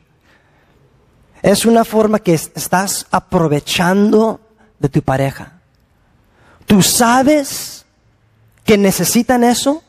Es 1.41 1.65
una 1.65 1.83
forma 1.83 2.19
que 2.19 2.33
estás 2.33 3.07
aprovechando 3.11 4.39
de 4.79 4.87
tu 4.87 5.01
pareja. 5.01 5.59
Tú 6.65 6.81
sabes 6.81 7.85
que 8.63 8.77
necesitan 8.77 9.43
eso 9.43 9.83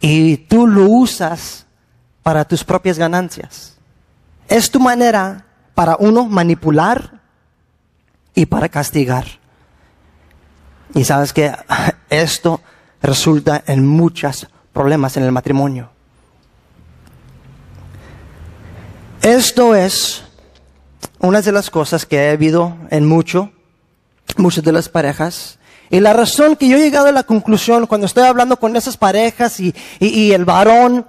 y 0.00 0.36
tú 0.36 0.68
lo 0.68 0.88
usas 0.88 1.66
para 2.22 2.44
tus 2.44 2.62
propias 2.62 2.98
ganancias. 2.98 3.76
Es 4.46 4.70
tu 4.70 4.78
manera 4.78 5.44
para 5.74 5.96
uno 5.96 6.26
manipular 6.26 7.20
y 8.32 8.46
para 8.46 8.68
castigar. 8.68 9.26
Y 10.94 11.02
sabes 11.02 11.32
que 11.32 11.52
esto 12.08 12.60
resulta 13.02 13.64
en 13.66 13.84
muchos 13.84 14.46
problemas 14.72 15.16
en 15.16 15.24
el 15.24 15.32
matrimonio. 15.32 15.91
Esto 19.22 19.76
es 19.76 20.24
una 21.20 21.40
de 21.42 21.52
las 21.52 21.70
cosas 21.70 22.04
que 22.06 22.16
he 22.16 22.30
habido 22.30 22.76
en 22.90 23.06
mucho, 23.06 23.52
muchas 24.36 24.64
de 24.64 24.72
las 24.72 24.88
parejas. 24.88 25.60
Y 25.90 26.00
la 26.00 26.12
razón 26.12 26.56
que 26.56 26.66
yo 26.66 26.76
he 26.76 26.80
llegado 26.80 27.06
a 27.06 27.12
la 27.12 27.22
conclusión 27.22 27.86
cuando 27.86 28.08
estoy 28.08 28.24
hablando 28.24 28.58
con 28.58 28.74
esas 28.74 28.96
parejas 28.96 29.60
y, 29.60 29.72
y 30.00 30.32
el 30.32 30.44
varón 30.44 31.06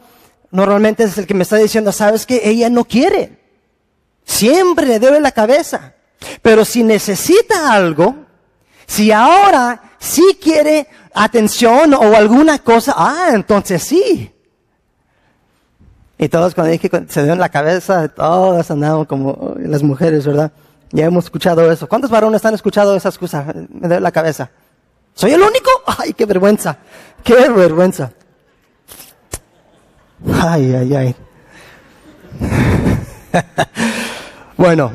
normalmente 0.51 1.05
es 1.05 1.17
el 1.17 1.25
que 1.25 1.34
me 1.34 1.41
está 1.41 1.55
diciendo, 1.55 1.91
sabes 1.91 2.27
que 2.27 2.48
ella 2.48 2.70
no 2.70 2.86
quiere. 2.86 3.39
Siempre 4.25 4.86
le 4.86 5.00
debe 5.00 5.20
la 5.20 5.32
cabeza. 5.32 5.96
Pero 6.43 6.65
si 6.65 6.84
necesita 6.84 7.74
algo, 7.74 8.15
si 8.86 9.12
ahora 9.12 9.96
sí 9.98 10.38
quiere 10.39 10.88
atención 11.15 11.96
o 11.96 12.15
alguna 12.15 12.60
cosa, 12.60 12.93
ah, 12.96 13.29
entonces 13.34 13.82
sí. 13.82 14.33
Y 16.24 16.30
todos 16.30 16.56
cuando 16.56 16.72
dije 16.72 16.89
se 17.10 17.24
dio 17.24 17.34
en 17.34 17.39
la 17.39 17.50
cabeza, 17.50 18.08
todos 18.08 18.72
andamos 18.72 19.08
como 19.08 19.56
las 19.58 19.84
mujeres, 19.84 20.25
¿verdad? 20.25 20.53
Ya 20.94 21.03
hemos 21.03 21.25
escuchado 21.25 21.70
eso. 21.70 21.89
¿Cuántos 21.89 22.10
varones 22.10 22.46
han 22.46 22.53
escuchado 22.53 22.96
esas 22.96 23.18
cosas? 23.18 23.53
Me 23.70 23.89
dio 23.89 24.00
la 24.00 24.12
cabeza. 24.13 24.50
¿Soy 25.13 25.32
el 25.32 25.42
único? 25.42 25.70
Ay, 25.86 26.13
qué 26.13 26.25
vergüenza. 26.25 26.77
Qué 27.25 27.50
vergüenza. 27.50 28.13
Ay, 30.42 30.74
ay, 30.74 30.96
ay. 30.96 31.15
bueno, 34.56 34.94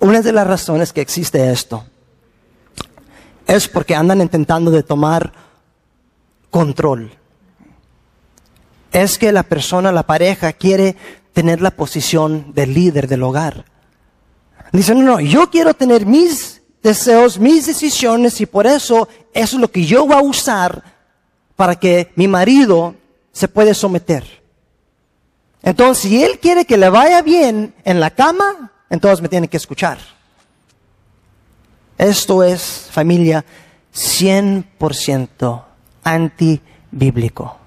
una 0.00 0.22
de 0.22 0.32
las 0.32 0.44
razones 0.44 0.92
que 0.92 1.02
existe 1.02 1.52
esto 1.52 1.84
es 3.46 3.68
porque 3.68 3.94
andan 3.94 4.20
intentando 4.20 4.72
de 4.72 4.82
tomar 4.82 5.32
control. 6.50 7.12
Es 8.92 9.18
que 9.18 9.32
la 9.32 9.42
persona, 9.42 9.92
la 9.92 10.04
pareja, 10.04 10.52
quiere 10.52 10.96
tener 11.32 11.60
la 11.60 11.70
posición 11.70 12.52
de 12.54 12.66
líder 12.66 13.06
del 13.06 13.22
hogar. 13.22 13.64
Dicen, 14.72 15.04
no, 15.04 15.12
no, 15.12 15.20
yo 15.20 15.50
quiero 15.50 15.74
tener 15.74 16.06
mis 16.06 16.62
deseos, 16.82 17.38
mis 17.38 17.66
decisiones 17.66 18.40
y 18.40 18.46
por 18.46 18.66
eso 18.66 19.08
eso 19.32 19.56
es 19.56 19.60
lo 19.60 19.70
que 19.70 19.84
yo 19.84 20.06
voy 20.06 20.16
a 20.16 20.22
usar 20.22 20.82
para 21.54 21.76
que 21.76 22.12
mi 22.16 22.28
marido 22.28 22.94
se 23.32 23.48
pueda 23.48 23.74
someter. 23.74 24.24
Entonces, 25.62 26.02
si 26.02 26.22
Él 26.22 26.38
quiere 26.38 26.64
que 26.64 26.76
le 26.76 26.88
vaya 26.88 27.22
bien 27.22 27.74
en 27.84 28.00
la 28.00 28.10
cama, 28.10 28.72
entonces 28.90 29.20
me 29.20 29.28
tiene 29.28 29.48
que 29.48 29.56
escuchar. 29.56 29.98
Esto 31.96 32.42
es, 32.42 32.88
familia, 32.90 33.44
100% 33.94 35.64
antibíblico. 36.04 37.57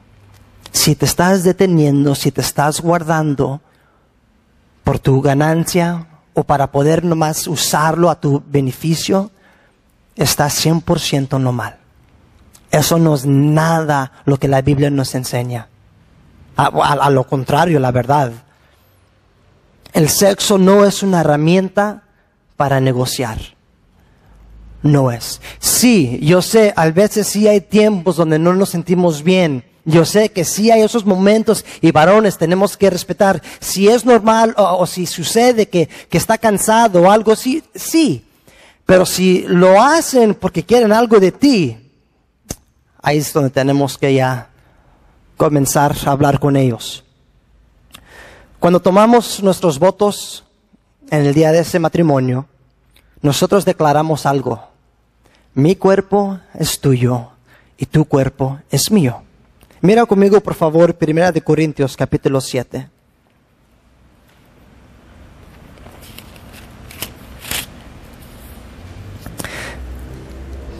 Si 0.71 0.95
te 0.95 1.05
estás 1.05 1.43
deteniendo, 1.43 2.15
si 2.15 2.31
te 2.31 2.41
estás 2.41 2.81
guardando 2.81 3.61
por 4.83 4.99
tu 4.99 5.21
ganancia 5.21 6.07
o 6.33 6.43
para 6.43 6.71
poder 6.71 7.03
nomás 7.03 7.47
usarlo 7.47 8.09
a 8.09 8.19
tu 8.19 8.41
beneficio, 8.47 9.31
estás 10.15 10.65
100% 10.65 11.39
no 11.39 11.51
mal. 11.51 11.77
Eso 12.71 12.97
no 12.97 13.15
es 13.15 13.25
nada 13.25 14.13
lo 14.25 14.37
que 14.37 14.47
la 14.47 14.61
Biblia 14.61 14.89
nos 14.89 15.13
enseña. 15.13 15.67
A, 16.55 17.09
lo 17.09 17.25
contrario, 17.25 17.79
la 17.79 17.91
verdad. 17.91 18.31
El 19.93 20.09
sexo 20.09 20.57
no 20.57 20.85
es 20.85 21.03
una 21.03 21.21
herramienta 21.21 22.03
para 22.55 22.79
negociar. 22.79 23.39
No 24.83 25.11
es. 25.11 25.41
Sí, 25.59 26.19
yo 26.21 26.41
sé, 26.41 26.73
a 26.75 26.89
veces 26.89 27.27
sí 27.27 27.47
hay 27.47 27.61
tiempos 27.61 28.15
donde 28.15 28.39
no 28.39 28.53
nos 28.53 28.69
sentimos 28.69 29.23
bien. 29.23 29.65
Yo 29.83 30.05
sé 30.05 30.29
que 30.29 30.45
sí 30.45 30.69
hay 30.69 30.81
esos 30.81 31.05
momentos 31.05 31.65
y 31.81 31.91
varones 31.91 32.37
tenemos 32.37 32.77
que 32.77 32.89
respetar. 32.89 33.41
Si 33.59 33.87
es 33.87 34.05
normal 34.05 34.53
o, 34.57 34.85
si 34.85 35.07
sucede 35.07 35.67
que, 35.67 35.87
que, 35.87 36.17
está 36.17 36.37
cansado 36.37 37.01
o 37.01 37.11
algo, 37.11 37.35
sí, 37.35 37.63
sí. 37.73 38.23
Pero 38.85 39.05
si 39.05 39.43
lo 39.47 39.81
hacen 39.81 40.35
porque 40.35 40.63
quieren 40.63 40.91
algo 40.91 41.19
de 41.19 41.31
ti, 41.31 41.77
ahí 43.01 43.17
es 43.17 43.33
donde 43.33 43.49
tenemos 43.49 43.97
que 43.97 44.13
ya 44.13 44.49
comenzar 45.35 45.95
a 46.05 46.11
hablar 46.11 46.39
con 46.39 46.55
ellos. 46.55 47.03
Cuando 48.59 48.79
tomamos 48.79 49.41
nuestros 49.41 49.79
votos 49.79 50.43
en 51.09 51.25
el 51.25 51.33
día 51.33 51.51
de 51.51 51.59
ese 51.59 51.79
matrimonio, 51.79 52.45
nosotros 53.23 53.65
declaramos 53.65 54.27
algo. 54.27 54.67
Mi 55.55 55.75
cuerpo 55.75 56.39
es 56.53 56.79
tuyo 56.79 57.29
y 57.77 57.87
tu 57.87 58.05
cuerpo 58.05 58.59
es 58.69 58.91
mío. 58.91 59.23
Mira 59.83 60.05
conmigo, 60.05 60.39
por 60.41 60.53
favor, 60.53 60.93
Primera 60.93 61.31
de 61.31 61.41
Corintios, 61.41 61.97
capítulo 61.97 62.39
7. 62.39 62.87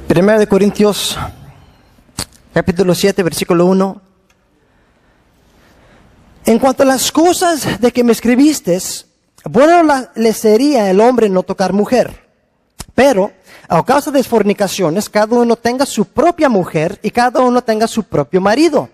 Primera 0.08 0.38
de 0.38 0.46
Corintios, 0.46 1.18
capítulo 2.54 2.94
7, 2.94 3.24
versículo 3.24 3.66
1. 3.66 4.02
En 6.46 6.60
cuanto 6.60 6.84
a 6.84 6.86
las 6.86 7.12
cosas 7.12 7.82
de 7.82 7.92
que 7.92 8.04
me 8.04 8.12
escribiste, 8.12 8.78
bueno 9.46 10.10
le 10.14 10.34
sería 10.34 10.92
el 10.92 11.00
hombre 11.00 11.28
no 11.28 11.42
tocar 11.42 11.74
mujer. 11.74 12.31
Pero, 12.96 13.32
a 13.68 13.84
causa 13.84 14.12
de 14.12 14.24
fornicaciones, 14.24 15.10
cada 15.10 15.36
uno 15.38 15.56
tenga 15.56 15.86
su 15.86 16.06
propia 16.06 16.50
mujer 16.50 17.00
y 17.02 17.12
cada 17.12 17.42
uno 17.42 17.62
tenga 17.62 17.88
su 17.88 18.04
propio 18.04 18.42
marido. 18.42 18.90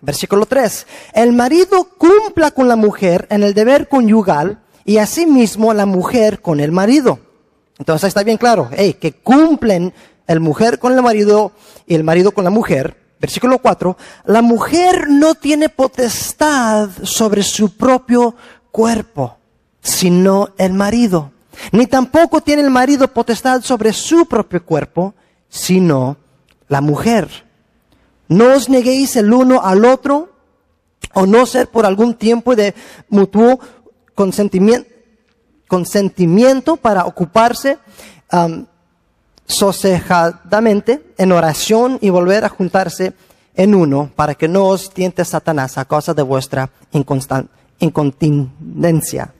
Versículo 0.00 0.46
3. 0.46 0.86
El 1.12 1.32
marido 1.32 1.84
cumpla 1.98 2.50
con 2.52 2.68
la 2.68 2.76
mujer 2.76 3.26
en 3.30 3.42
el 3.42 3.54
deber 3.54 3.88
conyugal 3.88 4.60
y 4.84 4.98
asimismo 4.98 5.74
la 5.74 5.86
mujer 5.86 6.40
con 6.40 6.60
el 6.60 6.72
marido. 6.72 7.18
Entonces 7.78 8.08
está 8.08 8.22
bien 8.22 8.38
claro, 8.38 8.68
hey, 8.72 8.96
que 9.00 9.12
cumplen 9.12 9.92
el 10.26 10.40
mujer 10.40 10.78
con 10.78 10.92
el 10.94 11.02
marido 11.02 11.52
y 11.86 11.94
el 11.94 12.04
marido 12.04 12.32
con 12.32 12.44
la 12.44 12.50
mujer. 12.50 12.96
Versículo 13.20 13.58
4. 13.58 13.96
La 14.26 14.42
mujer 14.42 15.08
no 15.10 15.34
tiene 15.34 15.68
potestad 15.68 16.88
sobre 17.02 17.42
su 17.42 17.76
propio 17.76 18.34
cuerpo, 18.70 19.36
sino 19.82 20.50
el 20.56 20.72
marido. 20.72 21.32
Ni 21.72 21.86
tampoco 21.86 22.40
tiene 22.40 22.62
el 22.62 22.70
marido 22.70 23.08
potestad 23.08 23.62
sobre 23.62 23.92
su 23.92 24.26
propio 24.26 24.64
cuerpo, 24.64 25.14
sino 25.48 26.16
la 26.68 26.80
mujer. 26.80 27.28
No 28.28 28.54
os 28.54 28.68
neguéis 28.68 29.16
el 29.16 29.32
uno 29.32 29.60
al 29.62 29.84
otro, 29.84 30.30
o 31.14 31.26
no 31.26 31.46
ser 31.46 31.68
por 31.68 31.86
algún 31.86 32.14
tiempo 32.14 32.54
de 32.54 32.74
mutuo 33.08 33.58
consentimiento, 34.14 34.86
para 36.76 37.06
ocuparse 37.06 37.78
am, 38.30 38.66
sosejadamente 39.46 41.02
en 41.18 41.32
oración 41.32 41.98
y 42.00 42.10
volver 42.10 42.44
a 42.44 42.48
juntarse 42.48 43.14
en 43.54 43.74
uno, 43.74 44.10
para 44.14 44.34
que 44.34 44.48
no 44.48 44.66
os 44.66 44.90
tiente 44.90 45.24
Satanás 45.24 45.78
a 45.78 45.84
causa 45.84 46.14
de 46.14 46.22
vuestra 46.22 46.70
incontinencia. 47.80 49.34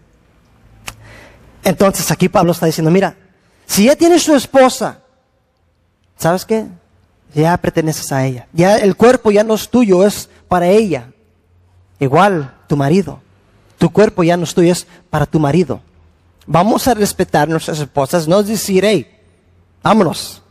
Entonces 1.64 2.10
aquí 2.10 2.28
Pablo 2.28 2.52
está 2.52 2.66
diciendo, 2.66 2.90
mira, 2.90 3.16
si 3.66 3.84
ya 3.84 3.96
tienes 3.96 4.22
su 4.22 4.34
esposa, 4.34 5.00
¿sabes 6.16 6.44
qué? 6.44 6.66
Ya 7.34 7.56
perteneces 7.56 8.10
a 8.12 8.26
ella. 8.26 8.46
Ya 8.52 8.76
el 8.76 8.96
cuerpo 8.96 9.30
ya 9.30 9.44
no 9.44 9.54
es 9.54 9.68
tuyo, 9.68 10.06
es 10.06 10.28
para 10.48 10.66
ella. 10.66 11.10
Igual 11.98 12.54
tu 12.66 12.76
marido. 12.76 13.20
Tu 13.78 13.90
cuerpo 13.90 14.22
ya 14.22 14.36
no 14.36 14.44
es 14.44 14.54
tuyo, 14.54 14.72
es 14.72 14.86
para 15.08 15.26
tu 15.26 15.38
marido. 15.38 15.80
Vamos 16.46 16.88
a 16.88 16.94
respetar 16.94 17.48
nuestras 17.48 17.78
esposas, 17.78 18.26
no 18.26 18.42
decir, 18.42 18.84
hey, 18.84 19.06
vámonos. 19.82 20.42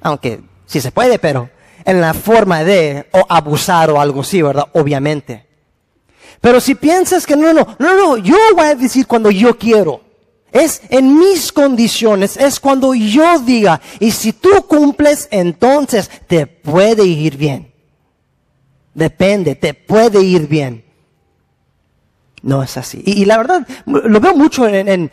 Aunque 0.00 0.40
sí 0.66 0.80
se 0.80 0.92
puede, 0.92 1.18
pero 1.18 1.50
en 1.84 2.00
la 2.00 2.14
forma 2.14 2.64
de 2.64 3.08
o 3.12 3.26
abusar 3.28 3.90
o 3.90 4.00
algo 4.00 4.22
así, 4.22 4.40
¿verdad? 4.40 4.68
Obviamente. 4.72 5.46
Pero 6.40 6.60
si 6.60 6.74
piensas 6.74 7.26
que 7.26 7.36
no, 7.36 7.52
no, 7.52 7.76
no, 7.78 7.96
no, 7.96 8.16
yo 8.16 8.36
voy 8.54 8.66
a 8.66 8.74
decir 8.74 9.06
cuando 9.06 9.30
yo 9.30 9.58
quiero. 9.58 10.05
Es 10.56 10.80
en 10.88 11.18
mis 11.18 11.52
condiciones, 11.52 12.38
es 12.38 12.58
cuando 12.60 12.94
yo 12.94 13.38
diga. 13.40 13.80
Y 14.00 14.10
si 14.10 14.32
tú 14.32 14.50
cumples, 14.66 15.28
entonces 15.30 16.10
te 16.26 16.46
puede 16.46 17.04
ir 17.04 17.36
bien. 17.36 17.72
Depende, 18.94 19.54
te 19.54 19.74
puede 19.74 20.22
ir 20.22 20.48
bien. 20.48 20.82
No 22.40 22.62
es 22.62 22.78
así. 22.78 23.02
Y, 23.04 23.26
la 23.26 23.36
verdad, 23.36 23.66
lo 23.84 24.18
veo 24.18 24.34
mucho 24.34 24.66
en, 24.66 24.88
en, 24.88 25.10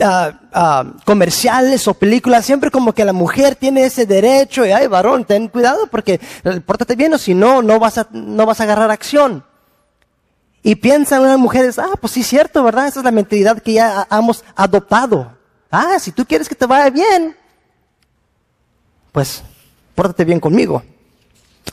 ah, 0.00 0.40
ah, 0.54 0.92
comerciales 1.04 1.86
o 1.86 1.92
películas, 1.92 2.46
siempre 2.46 2.70
como 2.70 2.94
que 2.94 3.04
la 3.04 3.12
mujer 3.12 3.56
tiene 3.56 3.84
ese 3.84 4.06
derecho 4.06 4.64
y, 4.64 4.70
ay, 4.70 4.86
varón, 4.86 5.26
ten 5.26 5.48
cuidado 5.48 5.86
porque 5.88 6.18
eh, 6.44 6.60
pórtate 6.64 6.96
bien 6.96 7.12
o 7.12 7.18
si 7.18 7.34
no, 7.34 7.60
no 7.60 7.78
vas 7.78 7.98
a, 7.98 8.08
no 8.12 8.46
vas 8.46 8.60
a 8.60 8.62
agarrar 8.62 8.90
acción. 8.90 9.44
Y 10.62 10.76
piensan 10.76 11.22
unas 11.22 11.38
mujeres, 11.38 11.78
ah, 11.78 11.90
pues 12.00 12.12
sí 12.12 12.22
cierto, 12.22 12.62
¿verdad? 12.62 12.86
Esa 12.86 13.00
es 13.00 13.04
la 13.04 13.10
mentalidad 13.10 13.60
que 13.60 13.72
ya 13.74 14.06
hemos 14.10 14.44
adoptado. 14.54 15.36
Ah, 15.70 15.98
si 15.98 16.12
tú 16.12 16.24
quieres 16.24 16.48
que 16.48 16.54
te 16.54 16.66
vaya 16.66 16.88
bien, 16.90 17.36
pues 19.12 19.42
pórtate 19.94 20.24
bien 20.24 20.40
conmigo. 20.40 20.82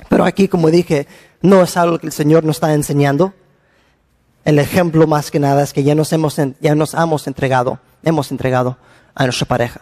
Pero 0.10 0.26
aquí, 0.26 0.48
como 0.48 0.70
dije, 0.72 1.08
no 1.42 1.62
es 1.64 1.78
algo 1.78 2.00
que 2.00 2.08
el 2.08 2.14
Señor 2.14 2.44
nos 2.44 2.58
está 2.58 2.74
enseñando. 2.74 3.34
El 4.46 4.58
ejemplo 4.60 5.06
más 5.06 5.30
que 5.32 5.40
nada 5.40 5.62
es 5.64 5.74
que 5.74 5.84
ya 5.84 5.96
nos 5.96 6.12
hemos, 6.14 6.38
ya 6.60 6.76
nos 6.76 6.94
hemos 6.94 7.28
entregado, 7.28 7.80
hemos 8.04 8.32
entregado 8.32 8.78
a 9.14 9.26
nuestra 9.26 9.48
pareja. 9.48 9.82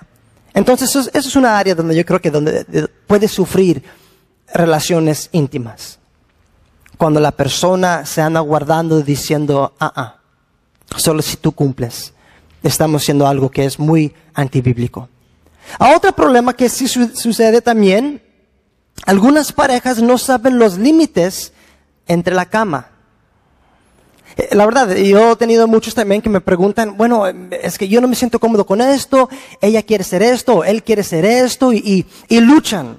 Entonces, 0.54 0.90
eso, 0.90 1.02
es- 1.02 1.12
eso 1.14 1.30
es 1.30 1.36
una 1.36 1.58
área 1.58 1.76
donde 1.76 1.96
yo 1.96 2.06
creo 2.06 2.20
que 2.20 2.32
donde 2.32 2.66
eh, 2.74 2.88
puede 3.06 3.28
sufrir 3.28 3.84
relaciones 4.54 5.30
íntimas. 5.32 6.00
Cuando 6.98 7.20
la 7.20 7.32
persona 7.32 8.06
se 8.06 8.22
anda 8.22 8.40
guardando 8.40 9.02
diciendo, 9.02 9.74
ah, 9.80 9.92
ah, 9.96 10.16
solo 10.96 11.22
si 11.22 11.38
tú 11.38 11.52
cumples, 11.52 12.14
estamos 12.64 13.04
haciendo 13.04 13.28
algo 13.28 13.50
que 13.52 13.66
es 13.66 13.78
muy 13.78 14.14
antibíblico. 14.34 15.08
A 15.80 15.96
otro 15.96 16.12
problema 16.14 16.54
que 16.56 16.70
sí 16.70 16.88
su- 16.88 17.10
sucede 17.16 17.62
también, 17.62 18.22
algunas 19.06 19.52
parejas 19.54 20.02
no 20.02 20.18
saben 20.18 20.58
los 20.58 20.78
límites 20.78 21.54
entre 22.08 22.34
la 22.34 22.46
cama. 22.46 22.88
Eh, 24.38 24.56
La 24.56 24.66
verdad, 24.66 24.96
yo 24.96 25.34
he 25.34 25.36
tenido 25.36 25.68
muchos 25.68 25.94
también 25.94 26.22
que 26.22 26.30
me 26.30 26.42
preguntan, 26.42 26.98
bueno, 26.98 27.28
es 27.28 27.78
que 27.78 27.88
yo 27.88 28.02
no 28.02 28.08
me 28.08 28.16
siento 28.16 28.40
cómodo 28.40 28.66
con 28.66 28.82
esto, 28.82 29.30
ella 29.62 29.84
quiere 29.84 30.04
ser 30.04 30.24
esto, 30.24 30.64
él 30.64 30.82
quiere 30.84 31.04
ser 31.04 31.26
esto, 31.26 31.74
y, 31.74 31.78
y, 31.78 32.06
y 32.36 32.40
luchan. 32.40 32.98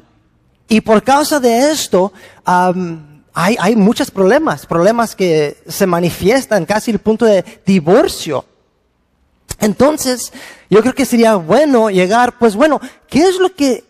Y 0.69 0.83
por 0.83 1.03
causa 1.03 1.41
de 1.41 1.71
esto, 1.73 2.13
am, 2.45 3.08
hay, 3.41 3.77
muchos 3.77 4.11
problemas, 4.11 4.67
problemas 4.67 5.15
que 5.15 5.59
se 5.69 5.87
manifiestan 5.87 6.67
casi 6.67 6.91
el 6.91 6.99
punto 6.99 7.25
de 7.25 7.45
divorcio. 7.65 8.45
Entonces, 9.61 10.33
yo 10.69 10.81
creo 10.81 10.93
que 10.93 11.05
sería 11.05 11.37
bueno 11.37 11.89
llegar, 11.89 12.37
pues 12.37 12.57
bueno, 12.57 12.81
¿qué 13.07 13.23
es 13.23 13.39
lo 13.39 13.55
que 13.55 13.85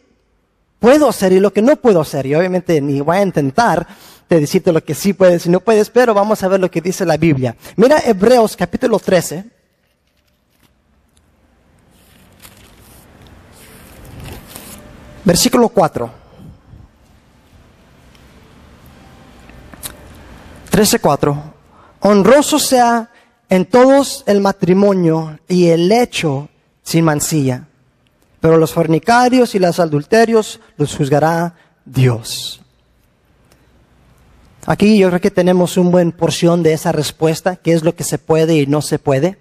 puedo 0.78 1.08
hacer 1.08 1.32
y 1.32 1.40
lo 1.40 1.50
que 1.50 1.62
no 1.62 1.76
puedo 1.76 2.02
hacer? 2.02 2.26
Y 2.26 2.34
obviamente 2.34 2.78
ni 2.82 3.00
voy 3.00 3.16
a 3.16 3.22
intentar 3.22 3.86
de 4.28 4.40
decirte 4.40 4.70
lo 4.70 4.84
que 4.84 4.94
sí 4.94 5.14
puedes 5.14 5.46
y 5.46 5.48
no 5.48 5.60
puedes, 5.60 5.88
pero 5.88 6.12
vamos 6.12 6.42
a 6.42 6.48
ver 6.48 6.60
lo 6.60 6.70
que 6.70 6.82
dice 6.82 7.06
la 7.06 7.16
Biblia. 7.16 7.56
Mira 7.76 8.02
Hebreos 8.04 8.54
capítulo 8.54 8.98
13. 8.98 9.44
Versículo 15.24 15.70
4. 15.70 16.27
13.4. 20.78 21.36
Honroso 22.02 22.60
sea 22.60 23.10
en 23.48 23.66
todos 23.66 24.22
el 24.28 24.40
matrimonio 24.40 25.40
y 25.48 25.66
el 25.70 25.90
hecho 25.90 26.48
sin 26.84 27.04
mancilla. 27.04 27.66
Pero 28.38 28.58
los 28.58 28.72
fornicarios 28.74 29.56
y 29.56 29.58
los 29.58 29.80
adulterios 29.80 30.60
los 30.76 30.96
juzgará 30.96 31.56
Dios. 31.84 32.60
Aquí 34.66 34.96
yo 34.98 35.08
creo 35.08 35.20
que 35.20 35.32
tenemos 35.32 35.76
un 35.76 35.90
buen 35.90 36.12
porción 36.12 36.62
de 36.62 36.74
esa 36.74 36.92
respuesta, 36.92 37.56
qué 37.56 37.72
es 37.72 37.82
lo 37.82 37.96
que 37.96 38.04
se 38.04 38.18
puede 38.18 38.54
y 38.54 38.68
no 38.68 38.80
se 38.80 39.00
puede. 39.00 39.36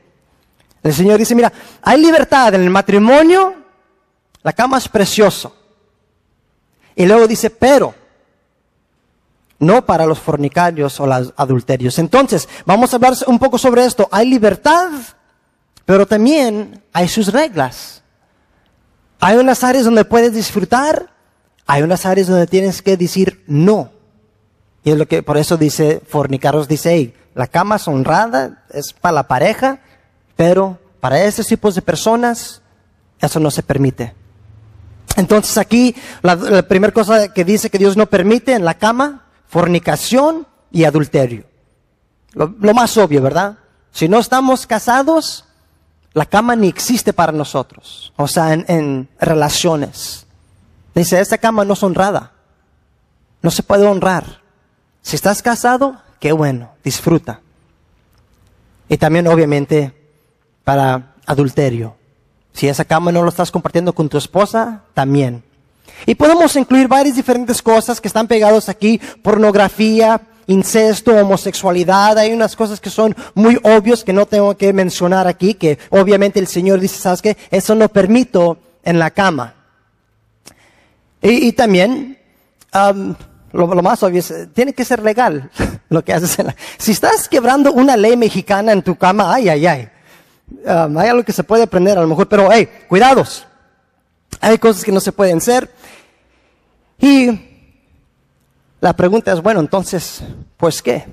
El 0.81 0.93
Señor 0.95 1.19
dice, 1.19 1.35
mira, 1.35 1.53
hay 1.83 2.01
libertad 2.01 2.55
en 2.55 2.63
el 2.63 2.71
matrimonio, 2.71 3.53
la 4.41 4.53
cama 4.53 4.79
es 4.79 4.87
precioso. 4.87 5.55
Y 6.95 7.05
luego 7.05 7.27
dice, 7.27 7.51
pero 7.51 7.93
no 9.59 9.85
para 9.85 10.05
los 10.05 10.19
fornicarios 10.19 10.99
o 10.99 11.07
los 11.07 11.33
adulterios. 11.35 11.97
Entonces, 11.99 12.47
vamos 12.65 12.91
a 12.91 12.97
hablar 12.97 13.13
un 13.27 13.39
poco 13.39 13.57
sobre 13.57 13.85
esto. 13.85 14.07
Hay 14.11 14.29
libertad, 14.29 14.89
pero 15.85 16.05
también 16.05 16.83
hay 16.93 17.07
sus 17.07 17.31
reglas. 17.31 18.03
Hay 19.19 19.37
unas 19.37 19.63
áreas 19.63 19.85
donde 19.85 20.05
puedes 20.05 20.33
disfrutar, 20.33 21.11
hay 21.65 21.81
unas 21.81 22.05
áreas 22.05 22.27
donde 22.27 22.47
tienes 22.47 22.81
que 22.81 22.97
decir 22.97 23.43
no. 23.47 23.91
Y 24.83 24.91
es 24.91 24.97
lo 24.97 25.07
que 25.07 25.23
por 25.23 25.37
eso 25.37 25.57
dice 25.57 26.01
fornicaros 26.07 26.67
dice, 26.67 26.93
hey, 26.93 27.15
la 27.33 27.47
cama 27.47 27.75
es 27.75 27.87
honrada, 27.87 28.63
es 28.71 28.93
para 28.93 29.13
la 29.13 29.27
pareja, 29.27 29.79
pero 30.35 30.79
para 30.99 31.23
esos 31.23 31.47
tipos 31.47 31.75
de 31.75 31.81
personas 31.81 32.61
eso 33.19 33.39
no 33.39 33.51
se 33.51 33.63
permite. 33.63 34.13
Entonces 35.15 35.57
aquí 35.57 35.95
la, 36.21 36.35
la 36.35 36.61
primera 36.61 36.93
cosa 36.93 37.33
que 37.33 37.43
dice 37.43 37.71
que 37.71 37.79
Dios 37.79 37.97
no 37.97 38.05
permite 38.05 38.53
en 38.53 38.63
la 38.63 38.75
cama, 38.75 39.26
fornicación 39.47 40.47
y 40.71 40.83
adulterio. 40.83 41.45
Lo, 42.33 42.73
más 42.73 42.97
obvio, 42.97 43.21
¿verdad? 43.21 43.57
Si 43.91 44.07
no 44.07 44.19
estamos 44.19 44.67
casados, 44.67 45.45
la 46.13 46.25
cama 46.25 46.55
ni 46.55 46.67
existe 46.67 47.13
para 47.13 47.31
nosotros. 47.31 48.13
O 48.15 48.27
sea, 48.27 48.53
en, 48.53 48.65
en 48.67 49.09
relaciones. 49.19 50.27
Dice, 50.93 51.19
esta 51.19 51.37
cama 51.37 51.65
no 51.65 51.73
es 51.73 51.83
honrada. 51.83 52.33
No 53.41 53.49
se 53.49 53.63
puede 53.63 53.85
honrar. 53.85 54.41
Si 55.01 55.15
estás 55.15 55.41
casado, 55.41 56.01
qué 56.19 56.31
bueno, 56.31 56.71
disfruta. 56.83 57.41
Y 58.89 58.97
también, 58.97 59.27
obviamente, 59.27 59.93
para 60.63 61.15
adulterio. 61.25 61.95
Si 62.53 62.67
esa 62.67 62.85
cama 62.85 63.11
no 63.11 63.21
lo 63.21 63.29
estás 63.29 63.51
compartiendo 63.51 63.93
con 63.93 64.09
tu 64.09 64.17
esposa, 64.17 64.83
también. 64.93 65.43
Y 66.05 66.15
podemos 66.15 66.55
incluir 66.55 66.87
varias 66.87 67.15
diferentes 67.15 67.61
cosas 67.61 67.99
que 67.99 68.07
están 68.07 68.27
pegados 68.27 68.69
aquí, 68.69 68.99
pornografía, 69.21 70.21
incesto, 70.47 71.13
homosexualidad, 71.13 72.17
hay 72.17 72.31
unas 72.31 72.55
cosas 72.55 72.79
que 72.79 72.89
son 72.89 73.15
muy 73.35 73.59
obvias 73.63 74.03
que 74.03 74.13
no 74.13 74.25
tengo 74.25 74.55
que 74.55 74.73
mencionar 74.73 75.27
aquí, 75.27 75.53
que 75.53 75.77
obviamente 75.89 76.39
el 76.39 76.47
Señor 76.47 76.79
dice, 76.79 76.99
¿sabes 76.99 77.21
qué? 77.21 77.37
Eso 77.51 77.75
no 77.75 77.89
permito 77.89 78.57
en 78.83 78.97
la 78.99 79.11
cama. 79.11 79.53
Y, 81.21 81.51
también, 81.53 82.17
lo, 83.51 83.67
más 83.67 84.01
obvio 84.03 84.19
es, 84.19 84.33
tiene 84.53 84.73
que 84.73 84.85
ser 84.85 85.03
legal 85.03 85.49
lo 85.89 86.03
que 86.03 86.13
haces 86.13 86.39
en 86.39 86.47
la... 86.47 86.55
Si 86.77 86.91
estás 86.91 87.27
quebrando 87.27 87.73
una 87.73 87.97
ley 87.97 88.15
mexicana 88.15 88.71
en 88.71 88.83
tu 88.83 88.95
cama, 88.95 89.33
ay, 89.33 89.49
ay, 89.49 89.65
ay. 89.65 89.89
hay 90.65 91.07
algo 91.07 91.23
que 91.23 91.33
se 91.33 91.43
puede 91.43 91.63
aprender 91.63 91.97
a 91.97 92.01
lo 92.01 92.07
mejor, 92.07 92.29
pero 92.29 92.49
hey, 92.51 92.69
cuidados. 92.87 93.46
Hay 94.39 94.57
cosas 94.57 94.83
que 94.83 94.91
no 94.91 94.99
se 94.99 95.11
pueden 95.11 95.37
hacer. 95.37 95.71
Y 96.99 97.39
la 98.79 98.93
pregunta 98.95 99.33
es, 99.33 99.41
bueno, 99.41 99.59
entonces, 99.59 100.21
pues 100.57 100.81
qué? 100.81 101.05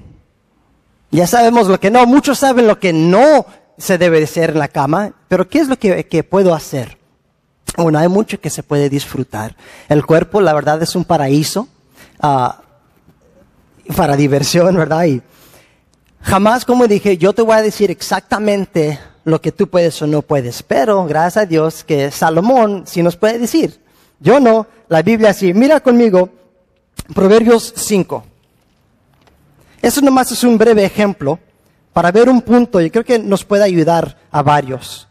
Ya 1.11 1.27
sabemos 1.27 1.69
lo 1.69 1.79
que 1.79 1.91
no, 1.91 2.07
muchos 2.07 2.39
saben 2.39 2.67
lo 2.67 2.79
que 2.79 2.93
no 2.93 3.47
se 3.79 3.99
debe 3.99 4.19
de 4.19 4.25
hacer 4.25 4.51
en 4.51 4.59
la 4.59 4.69
cama, 4.69 5.13
pero 5.29 5.49
¿qué 5.49 5.61
es 5.61 5.69
lo 5.69 5.79
que, 5.79 6.25
puedo 6.29 6.55
hacer? 6.55 6.99
Bueno, 7.77 7.99
hay 7.99 8.09
mucho 8.09 8.41
que 8.41 8.51
se 8.51 8.63
puede 8.63 8.89
disfrutar. 8.89 9.57
El 9.89 10.05
cuerpo, 10.05 10.41
la 10.41 10.53
verdad, 10.53 10.83
es 10.83 10.95
un 10.95 11.05
paraíso 11.05 11.69
uh, 12.23 12.49
para 13.97 14.17
diversión, 14.17 14.77
¿verdad? 14.77 15.05
Y 15.05 15.23
jamás, 16.21 16.65
como 16.65 16.87
dije, 16.87 17.17
yo 17.17 17.33
te 17.33 17.43
voy 17.43 17.57
a 17.57 17.63
decir 17.63 17.91
exactamente 17.91 18.99
lo 19.25 19.41
que 19.41 19.53
tú 19.53 19.69
puedes 19.69 20.01
o 20.03 20.07
no 20.07 20.23
puedes, 20.23 20.63
pero 20.63 21.05
gracias 21.07 21.43
a 21.43 21.47
Dios 21.47 21.83
que 21.85 22.11
Salomón 22.11 22.85
sí 22.87 23.03
nos 23.03 23.17
puede 23.17 23.39
decir. 23.39 23.81
Yo 24.21 24.39
no, 24.41 24.67
la 24.89 25.03
Biblia 25.03 25.33
sí. 25.33 25.53
Mira 25.53 25.81
conmigo, 25.81 26.29
Proverbios 27.15 27.73
5. 27.77 28.25
Eso 29.83 30.01
nomás 30.01 30.33
es 30.33 30.45
un 30.45 30.57
breve 30.57 30.85
ejemplo 30.85 31.39
para 31.93 32.11
ver 32.11 32.29
un 32.29 32.41
punto 32.41 32.81
y 32.81 32.91
creo 32.91 33.05
que 33.05 33.19
nos 33.19 33.45
puede 33.45 33.65
ayudar 33.65 34.19
a 34.31 34.43
varios. 34.43 35.07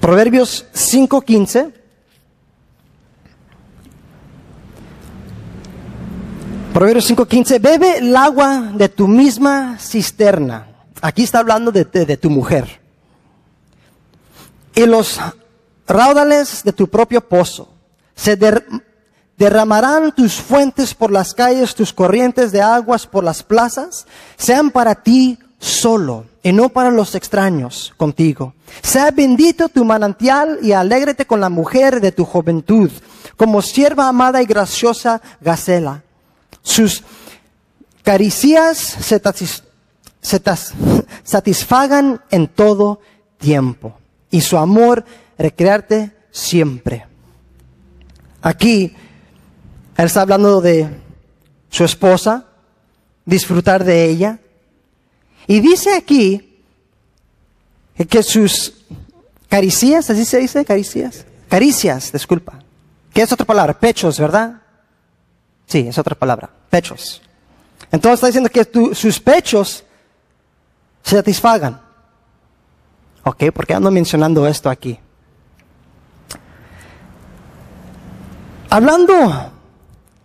Proverbios 0.00 0.66
5:15. 0.72 1.72
Proverbios 6.76 7.06
5:15, 7.06 7.58
bebe 7.58 7.96
el 7.96 8.14
agua 8.14 8.70
de 8.74 8.90
tu 8.90 9.08
misma 9.08 9.78
cisterna. 9.78 10.66
Aquí 11.00 11.22
está 11.22 11.38
hablando 11.38 11.72
de, 11.72 11.84
de 11.86 12.16
tu 12.18 12.28
mujer. 12.28 12.82
Y 14.74 14.84
los 14.84 15.18
raudales 15.88 16.62
de 16.62 16.74
tu 16.74 16.86
propio 16.86 17.26
pozo. 17.26 17.70
Se 18.14 18.38
derramarán 19.38 20.12
tus 20.12 20.34
fuentes 20.34 20.92
por 20.92 21.10
las 21.10 21.32
calles, 21.32 21.74
tus 21.74 21.94
corrientes 21.94 22.52
de 22.52 22.60
aguas 22.60 23.06
por 23.06 23.24
las 23.24 23.42
plazas, 23.42 24.06
sean 24.36 24.70
para 24.70 24.96
ti 24.96 25.38
solo 25.58 26.26
y 26.42 26.52
no 26.52 26.68
para 26.68 26.90
los 26.90 27.14
extraños 27.14 27.94
contigo. 27.96 28.52
Sea 28.82 29.10
bendito 29.12 29.70
tu 29.70 29.82
manantial 29.82 30.58
y 30.60 30.72
alégrate 30.72 31.24
con 31.24 31.40
la 31.40 31.48
mujer 31.48 32.02
de 32.02 32.12
tu 32.12 32.26
juventud, 32.26 32.90
como 33.38 33.62
sierva 33.62 34.08
amada 34.08 34.42
y 34.42 34.44
graciosa 34.44 35.22
Gacela. 35.40 36.02
Sus 36.66 37.04
caricias 38.02 38.76
se, 38.76 39.22
satisfagan 41.22 42.20
en 42.28 42.48
todo 42.48 43.00
tiempo 43.38 43.96
y 44.32 44.40
su 44.40 44.58
amor 44.58 45.04
recrearte 45.38 46.10
siempre. 46.32 47.06
Aquí 48.42 48.96
él 49.96 50.06
está 50.06 50.22
hablando 50.22 50.60
de 50.60 50.90
su 51.70 51.84
esposa, 51.84 52.46
disfrutar 53.24 53.84
de 53.84 54.04
ella. 54.06 54.40
Y 55.46 55.60
dice 55.60 55.94
aquí 55.94 56.64
que 58.08 58.24
sus 58.24 58.72
caricias, 59.48 60.10
así 60.10 60.24
se 60.24 60.38
dice, 60.38 60.64
caricias, 60.64 61.26
caricias, 61.48 62.10
disculpa, 62.10 62.58
que 63.14 63.22
es 63.22 63.30
otra 63.30 63.46
palabra, 63.46 63.78
pechos, 63.78 64.18
¿verdad? 64.18 64.62
Sí, 65.66 65.86
es 65.88 65.98
otra 65.98 66.14
palabra, 66.14 66.48
pechos. 66.70 67.20
Entonces 67.90 68.14
está 68.14 68.26
diciendo 68.28 68.50
que 68.50 68.94
sus 68.94 69.20
pechos 69.20 69.84
se 71.02 71.16
satisfagan. 71.16 71.80
Ok, 73.24 73.50
¿por 73.52 73.66
qué 73.66 73.74
ando 73.74 73.90
mencionando 73.90 74.46
esto 74.46 74.70
aquí? 74.70 74.98
Hablando 78.70 79.52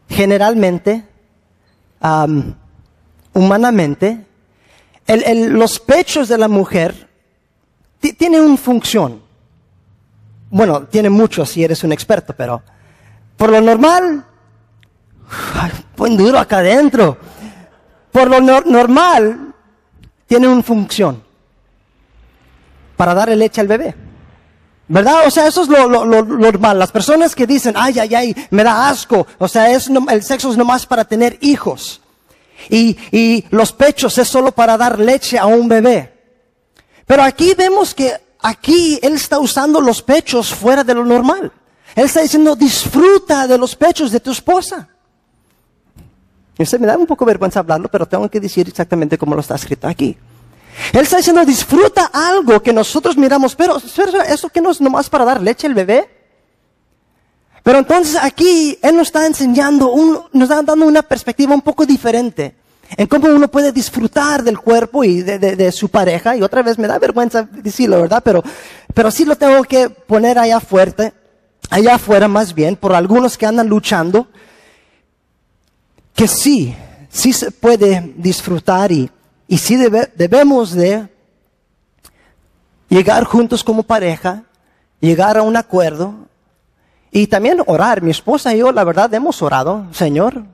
generalmente, 0.09 1.05
humanamente, 3.33 4.25
los 5.07 5.79
pechos 5.79 6.27
de 6.27 6.37
la 6.37 6.47
mujer 6.47 7.09
tienen 8.17 8.41
una 8.41 8.57
función. 8.57 9.21
Bueno, 10.49 10.83
tiene 10.83 11.09
mucho 11.09 11.45
si 11.45 11.63
eres 11.63 11.83
un 11.83 11.91
experto, 11.91 12.35
pero 12.35 12.61
por 13.37 13.49
lo 13.51 13.61
normal, 13.61 14.25
pon 15.95 16.17
duro 16.17 16.39
acá 16.39 16.57
adentro. 16.57 17.17
Por 18.11 18.29
lo 18.29 18.41
normal, 18.41 19.53
tiene 20.27 20.47
una 20.47 20.63
función 20.63 21.23
para 22.97 23.13
darle 23.13 23.35
leche 23.35 23.61
al 23.61 23.67
bebé. 23.67 23.95
¿Verdad? 24.87 25.25
O 25.25 25.31
sea, 25.31 25.47
eso 25.47 25.63
es 25.63 25.69
lo, 25.69 26.05
normal. 26.05 26.77
Las 26.77 26.91
personas 26.91 27.33
que 27.33 27.47
dicen, 27.47 27.73
ay, 27.77 27.97
ay, 27.97 28.13
ay, 28.13 28.47
me 28.49 28.63
da 28.63 28.89
asco. 28.89 29.25
O 29.37 29.47
sea, 29.47 29.71
es 29.71 29.89
el 29.89 30.23
sexo 30.23 30.51
es 30.51 30.57
nomás 30.57 30.85
para 30.85 31.05
tener 31.05 31.37
hijos. 31.41 32.01
Y, 32.69 32.97
y 33.11 33.45
los 33.51 33.71
pechos 33.71 34.17
es 34.17 34.27
solo 34.27 34.51
para 34.51 34.77
dar 34.77 34.99
leche 34.99 35.39
a 35.39 35.45
un 35.45 35.69
bebé. 35.69 36.13
Pero 37.05 37.23
aquí 37.23 37.53
vemos 37.57 37.93
que 37.95 38.13
aquí 38.41 38.99
él 39.01 39.13
está 39.13 39.39
usando 39.39 39.79
los 39.79 40.01
pechos 40.01 40.53
fuera 40.53 40.83
de 40.83 40.93
lo 40.93 41.05
normal. 41.05 41.51
Él 41.95 42.05
está 42.05 42.21
diciendo, 42.21 42.55
disfruta 42.55 43.47
de 43.47 43.57
los 43.57 43.75
pechos 43.75 44.11
de 44.11 44.19
tu 44.19 44.31
esposa. 44.31 44.89
Usted 46.63 46.79
me 46.79 46.87
da 46.87 46.97
un 46.97 47.05
poco 47.05 47.25
vergüenza 47.25 47.59
hablarlo, 47.59 47.89
pero 47.89 48.05
tengo 48.05 48.29
que 48.29 48.39
decir 48.39 48.67
exactamente 48.67 49.17
cómo 49.17 49.35
lo 49.35 49.41
está 49.41 49.55
escrito 49.55 49.87
aquí. 49.87 50.17
Él 50.93 51.01
está 51.01 51.17
diciendo, 51.17 51.45
disfruta 51.45 52.09
algo 52.13 52.61
que 52.61 52.73
nosotros 52.73 53.17
miramos, 53.17 53.55
pero 53.55 53.77
¿eso 53.77 54.49
que 54.49 54.61
no 54.61 54.71
es 54.71 54.81
nomás 54.81 55.09
para 55.09 55.25
dar 55.25 55.41
leche 55.41 55.67
al 55.67 55.73
bebé? 55.73 56.09
Pero 57.63 57.79
entonces 57.79 58.17
aquí 58.21 58.77
Él 58.81 58.95
nos 58.95 59.07
está 59.07 59.25
enseñando, 59.25 59.93
nos 60.31 60.49
está 60.49 60.63
dando 60.63 60.85
una 60.85 61.01
perspectiva 61.01 61.53
un 61.53 61.61
poco 61.61 61.85
diferente 61.85 62.55
en 62.97 63.07
cómo 63.07 63.27
uno 63.27 63.47
puede 63.47 63.71
disfrutar 63.71 64.43
del 64.43 64.59
cuerpo 64.59 65.03
y 65.03 65.21
de, 65.21 65.71
su 65.71 65.89
pareja. 65.89 66.35
Y 66.35 66.41
otra 66.41 66.61
vez 66.61 66.77
me 66.77 66.87
da 66.87 66.99
vergüenza 66.99 67.43
decirlo, 67.43 68.01
¿verdad? 68.01 68.21
Pero, 68.23 68.43
pero 68.93 69.11
sí 69.11 69.25
lo 69.25 69.35
tengo 69.35 69.63
que 69.63 69.89
poner 69.89 70.37
allá 70.37 70.59
fuerte, 70.59 71.13
allá 71.69 71.95
afuera 71.95 72.27
más 72.27 72.53
bien, 72.53 72.75
por 72.75 72.93
algunos 72.93 73.37
que 73.37 73.45
andan 73.45 73.67
luchando, 73.67 74.27
que 76.15 76.27
sí, 76.27 76.75
sí 77.09 77.33
se 77.33 77.51
puede 77.51 78.13
disfrutar 78.17 78.91
y 78.91 79.09
y 79.51 79.57
sí 79.57 79.75
debemos 80.15 80.71
de 80.71 81.09
llegar 82.87 83.25
juntos 83.25 83.65
como 83.65 83.83
pareja, 83.83 84.43
llegar 85.01 85.37
a 85.37 85.41
un 85.41 85.57
acuerdo 85.57 86.15
y 87.11 87.27
también 87.27 87.61
orar. 87.67 88.01
Mi 88.01 88.11
esposa 88.11 88.55
y 88.55 88.59
yo, 88.59 88.71
la 88.71 88.85
verdad, 88.85 89.13
hemos 89.13 89.41
orado, 89.41 89.87
Señor. 89.91 90.45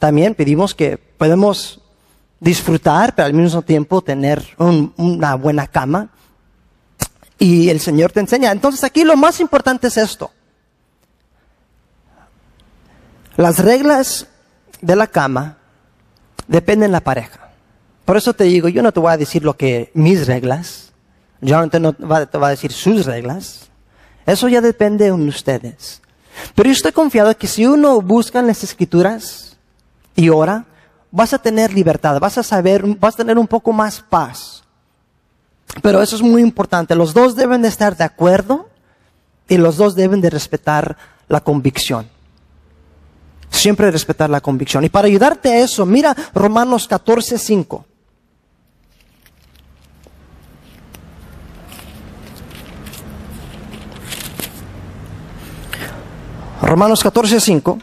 También 0.00 0.34
pedimos 0.34 0.74
que 0.74 0.98
podemos 0.98 1.80
disfrutar, 2.40 3.14
pero 3.14 3.26
al 3.26 3.34
mismo 3.34 3.62
tiempo 3.62 4.02
tener 4.02 4.44
una 4.58 5.36
buena 5.36 5.68
cama. 5.68 6.08
Y 7.38 7.68
el 7.68 7.78
Señor 7.78 8.10
te 8.10 8.18
enseña. 8.18 8.50
Entonces 8.50 8.82
aquí 8.82 9.04
lo 9.04 9.16
más 9.16 9.38
importante 9.38 9.86
es 9.86 9.96
esto. 9.96 10.32
Las 13.36 13.60
reglas 13.60 14.26
de 14.80 14.96
la 14.96 15.06
cama 15.06 15.58
dependen 16.46 16.90
de 16.90 16.92
la 16.92 17.00
pareja. 17.00 17.50
Por 18.04 18.16
eso 18.16 18.32
te 18.32 18.44
digo, 18.44 18.68
yo 18.68 18.82
no 18.82 18.92
te 18.92 19.00
voy 19.00 19.12
a 19.12 19.16
decir 19.16 19.44
lo 19.44 19.56
que 19.56 19.90
mis 19.94 20.26
reglas, 20.26 20.92
yo 21.40 21.60
no 21.60 21.68
te, 21.68 21.78
voy 22.38 22.46
a 22.46 22.48
decir 22.48 22.72
sus 22.72 23.06
reglas. 23.06 23.68
Eso 24.26 24.48
ya 24.48 24.60
depende 24.60 25.06
de 25.06 25.12
ustedes. 25.12 26.02
Pero 26.54 26.68
yo 26.68 26.72
estoy 26.72 26.92
confiado 26.92 27.36
que 27.36 27.46
si 27.46 27.66
uno 27.66 28.00
busca 28.00 28.40
en 28.40 28.46
las 28.46 28.64
escrituras 28.64 29.56
y 30.16 30.28
ora, 30.28 30.64
vas 31.10 31.32
a 31.32 31.38
tener 31.38 31.72
libertad, 31.72 32.18
vas 32.20 32.38
a 32.38 32.42
saber, 32.42 32.82
vas 32.96 33.14
a 33.14 33.18
tener 33.18 33.38
un 33.38 33.46
poco 33.46 33.72
más 33.72 34.00
paz. 34.00 34.64
Pero 35.82 36.02
eso 36.02 36.16
es 36.16 36.22
muy 36.22 36.42
importante. 36.42 36.94
Los 36.94 37.14
dos 37.14 37.36
deben 37.36 37.62
de 37.62 37.68
estar 37.68 37.96
de 37.96 38.04
acuerdo 38.04 38.68
y 39.48 39.58
los 39.58 39.76
dos 39.76 39.94
deben 39.94 40.20
de 40.20 40.30
respetar 40.30 40.96
la 41.28 41.40
convicción. 41.40 42.08
Siempre 43.50 43.90
respetar 43.90 44.30
la 44.30 44.40
convicción. 44.40 44.84
Y 44.84 44.88
para 44.88 45.08
ayudarte 45.08 45.50
a 45.50 45.58
eso, 45.58 45.84
mira 45.86 46.16
Romanos 46.34 46.86
14, 46.86 47.38
5. 47.38 47.84
Romanos 56.62 57.02
14, 57.02 57.40
5. 57.40 57.78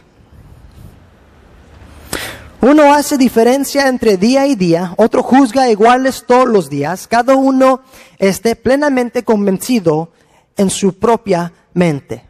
Uno 2.60 2.92
hace 2.92 3.16
diferencia 3.16 3.88
entre 3.88 4.16
día 4.16 4.46
y 4.46 4.56
día, 4.56 4.92
otro 4.96 5.22
juzga 5.22 5.70
iguales 5.70 6.24
todos 6.26 6.48
los 6.48 6.68
días, 6.68 7.06
cada 7.06 7.36
uno 7.36 7.80
esté 8.18 8.56
plenamente 8.56 9.24
convencido 9.24 10.10
en 10.56 10.70
su 10.70 10.98
propia 10.98 11.52
mente. 11.74 12.25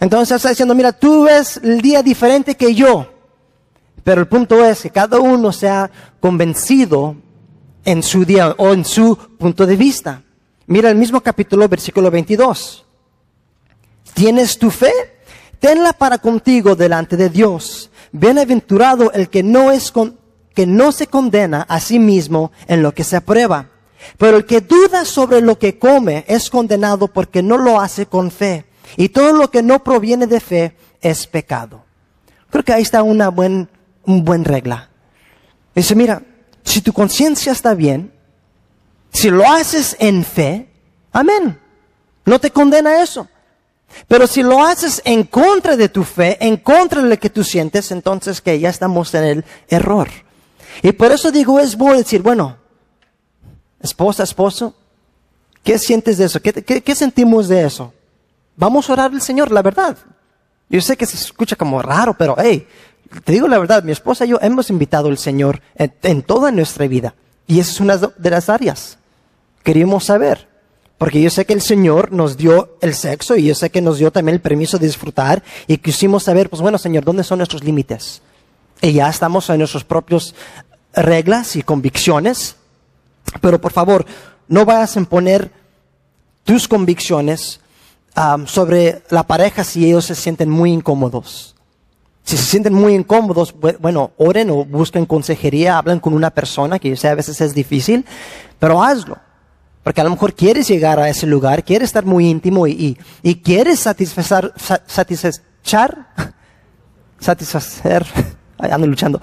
Entonces 0.00 0.36
está 0.36 0.50
diciendo, 0.50 0.74
mira, 0.74 0.92
tú 0.92 1.24
ves 1.24 1.58
el 1.62 1.80
día 1.80 2.02
diferente 2.02 2.56
que 2.56 2.74
yo, 2.74 3.06
pero 4.04 4.20
el 4.20 4.28
punto 4.28 4.64
es 4.64 4.82
que 4.82 4.90
cada 4.90 5.18
uno 5.18 5.52
sea 5.52 5.90
convencido 6.20 7.16
en 7.84 8.02
su 8.02 8.24
día 8.24 8.54
o 8.58 8.72
en 8.72 8.84
su 8.84 9.16
punto 9.16 9.66
de 9.66 9.76
vista. 9.76 10.22
Mira 10.66 10.90
el 10.90 10.96
mismo 10.96 11.20
capítulo, 11.20 11.68
versículo 11.68 12.10
22. 12.10 12.84
¿Tienes 14.14 14.58
tu 14.58 14.70
fe? 14.70 14.92
Tenla 15.58 15.92
para 15.92 16.18
contigo 16.18 16.76
delante 16.76 17.16
de 17.16 17.30
Dios. 17.30 17.90
Bienaventurado 18.12 19.10
el 19.12 19.28
que 19.28 19.42
no 19.42 19.72
es 19.72 19.92
que 20.54 20.66
no 20.66 20.92
se 20.92 21.06
condena 21.06 21.62
a 21.62 21.80
sí 21.80 21.98
mismo 21.98 22.52
en 22.66 22.82
lo 22.82 22.92
que 22.94 23.04
se 23.04 23.16
aprueba. 23.16 23.70
Pero 24.16 24.36
el 24.36 24.46
que 24.46 24.60
duda 24.60 25.04
sobre 25.04 25.40
lo 25.40 25.58
que 25.58 25.78
come 25.78 26.24
es 26.28 26.50
condenado 26.50 27.08
porque 27.08 27.42
no 27.42 27.58
lo 27.58 27.80
hace 27.80 28.06
con 28.06 28.30
fe. 28.30 28.67
Y 28.96 29.10
todo 29.10 29.32
lo 29.32 29.50
que 29.50 29.62
no 29.62 29.82
proviene 29.84 30.26
de 30.26 30.40
fe 30.40 30.76
es 31.00 31.26
pecado. 31.26 31.84
Creo 32.50 32.64
que 32.64 32.72
ahí 32.72 32.82
está 32.82 33.02
una 33.02 33.28
buen, 33.28 33.68
un 34.04 34.24
buen 34.24 34.44
regla. 34.44 34.88
Dice, 35.74 35.94
mira, 35.94 36.22
si 36.64 36.80
tu 36.80 36.92
conciencia 36.92 37.52
está 37.52 37.74
bien, 37.74 38.12
si 39.12 39.30
lo 39.30 39.48
haces 39.48 39.96
en 39.98 40.24
fe, 40.24 40.68
amén. 41.12 41.58
No 42.24 42.38
te 42.38 42.50
condena 42.50 43.02
eso. 43.02 43.28
Pero 44.06 44.26
si 44.26 44.42
lo 44.42 44.62
haces 44.62 45.00
en 45.04 45.24
contra 45.24 45.76
de 45.76 45.88
tu 45.88 46.04
fe, 46.04 46.36
en 46.40 46.58
contra 46.58 47.02
de 47.02 47.08
lo 47.08 47.18
que 47.18 47.30
tú 47.30 47.42
sientes, 47.42 47.90
entonces 47.90 48.40
que 48.40 48.58
ya 48.60 48.68
estamos 48.68 49.14
en 49.14 49.24
el 49.24 49.44
error. 49.68 50.08
Y 50.82 50.92
por 50.92 51.10
eso 51.10 51.30
digo, 51.30 51.58
es 51.58 51.76
bueno 51.76 51.98
decir, 51.98 52.22
bueno, 52.22 52.56
esposa, 53.80 54.22
esposo, 54.22 54.74
¿qué 55.62 55.78
sientes 55.78 56.18
de 56.18 56.26
eso? 56.26 56.40
¿Qué, 56.40 56.52
qué, 56.52 56.94
sentimos 56.94 57.48
de 57.48 57.66
eso? 57.66 57.92
Vamos 58.58 58.90
a 58.90 58.92
orar 58.92 59.12
al 59.12 59.22
Señor, 59.22 59.52
la 59.52 59.62
verdad. 59.62 59.96
Yo 60.68 60.80
sé 60.80 60.96
que 60.96 61.06
se 61.06 61.16
escucha 61.16 61.54
como 61.54 61.80
raro, 61.80 62.14
pero 62.18 62.34
hey, 62.36 62.66
te 63.24 63.32
digo 63.32 63.46
la 63.46 63.58
verdad, 63.58 63.84
mi 63.84 63.92
esposa 63.92 64.26
y 64.26 64.30
yo 64.30 64.38
hemos 64.42 64.68
invitado 64.68 65.08
al 65.08 65.16
Señor 65.16 65.62
en, 65.76 66.22
toda 66.22 66.50
nuestra 66.50 66.88
vida. 66.88 67.14
Y 67.46 67.60
esa 67.60 67.70
es 67.70 67.80
una 67.80 67.96
de 67.96 68.30
las 68.30 68.48
áreas. 68.48 68.98
Queríamos 69.62 70.04
saber. 70.04 70.48
Porque 70.98 71.22
yo 71.22 71.30
sé 71.30 71.46
que 71.46 71.52
el 71.52 71.60
Señor 71.60 72.10
nos 72.10 72.36
dio 72.36 72.76
el 72.80 72.94
sexo 72.94 73.36
y 73.36 73.44
yo 73.44 73.54
sé 73.54 73.70
que 73.70 73.80
nos 73.80 73.98
dio 73.98 74.10
también 74.10 74.34
el 74.34 74.40
permiso 74.40 74.76
de 74.76 74.88
disfrutar 74.88 75.44
y 75.68 75.78
quisimos 75.78 76.24
saber, 76.24 76.50
pues 76.50 76.60
bueno, 76.60 76.76
Señor, 76.76 77.04
¿dónde 77.04 77.22
son 77.22 77.38
nuestros 77.38 77.62
límites? 77.62 78.20
Y 78.82 78.94
ya 78.94 79.08
estamos 79.08 79.48
en 79.50 79.58
nuestras 79.58 79.84
propias 79.84 80.34
reglas 80.92 81.54
y 81.54 81.62
convicciones. 81.62 82.56
Pero 83.40 83.60
por 83.60 83.72
favor, 83.72 84.04
no 84.48 84.64
vayas 84.64 84.96
a 84.96 84.98
imponer 84.98 85.52
tus 86.42 86.66
convicciones 86.66 87.60
sobre 88.46 89.02
la 89.10 89.22
pareja 89.22 89.64
si 89.64 89.86
ellos 89.86 90.04
se 90.04 90.14
sienten 90.14 90.50
muy 90.50 90.72
incómodos. 90.72 91.54
Si 92.24 92.36
se 92.36 92.44
sienten 92.44 92.74
muy 92.74 92.94
incómodos, 92.94 93.54
bueno, 93.80 94.10
oren 94.18 94.50
o 94.50 94.64
busquen 94.64 95.06
consejería, 95.06 95.78
hablen 95.78 95.98
con 95.98 96.12
una 96.12 96.30
persona, 96.30 96.78
que 96.78 96.94
a 97.02 97.14
veces 97.14 97.40
es 97.40 97.54
difícil, 97.54 98.04
pero 98.58 98.82
hazlo. 98.82 99.16
Porque 99.82 100.02
a 100.02 100.04
lo 100.04 100.10
mejor 100.10 100.34
quieres 100.34 100.68
llegar 100.68 100.98
a 100.98 101.08
ese 101.08 101.26
lugar, 101.26 101.64
quieres 101.64 101.88
estar 101.88 102.04
muy 102.04 102.28
íntimo 102.28 102.66
y, 102.66 102.98
y, 103.22 103.36
quieres 103.36 103.80
satisfacer, 103.80 104.52
satisfacer, 104.86 105.96
satisfacer, 107.18 108.06
ando 108.58 108.86
luchando. 108.86 109.22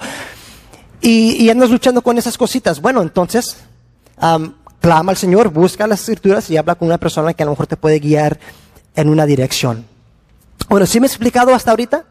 Y, 1.02 1.44
y, 1.44 1.50
andas 1.52 1.70
luchando 1.70 2.02
con 2.02 2.18
esas 2.18 2.38
cositas. 2.38 2.82
Bueno, 2.82 3.04
entonces, 3.04 3.58
clama 4.80 5.12
al 5.12 5.18
Señor, 5.18 5.50
busca 5.50 5.86
las 5.86 6.00
escrituras 6.00 6.50
y 6.50 6.58
habla 6.58 6.74
con 6.74 6.88
una 6.88 6.98
persona 6.98 7.36
que 7.36 7.44
a 7.44 7.46
lo 7.46 7.52
mejor 7.52 7.68
te 7.68 7.78
puede 7.78 8.00
guiar 8.00 8.40
en 8.96 9.10
una 9.10 9.26
dirección. 9.26 9.86
Bueno, 10.70 10.86
¿sí 10.86 11.00
me 11.00 11.08
he 11.08 11.10
explicado 11.10 11.54
hasta 11.54 11.72
ahorita? 11.72 12.06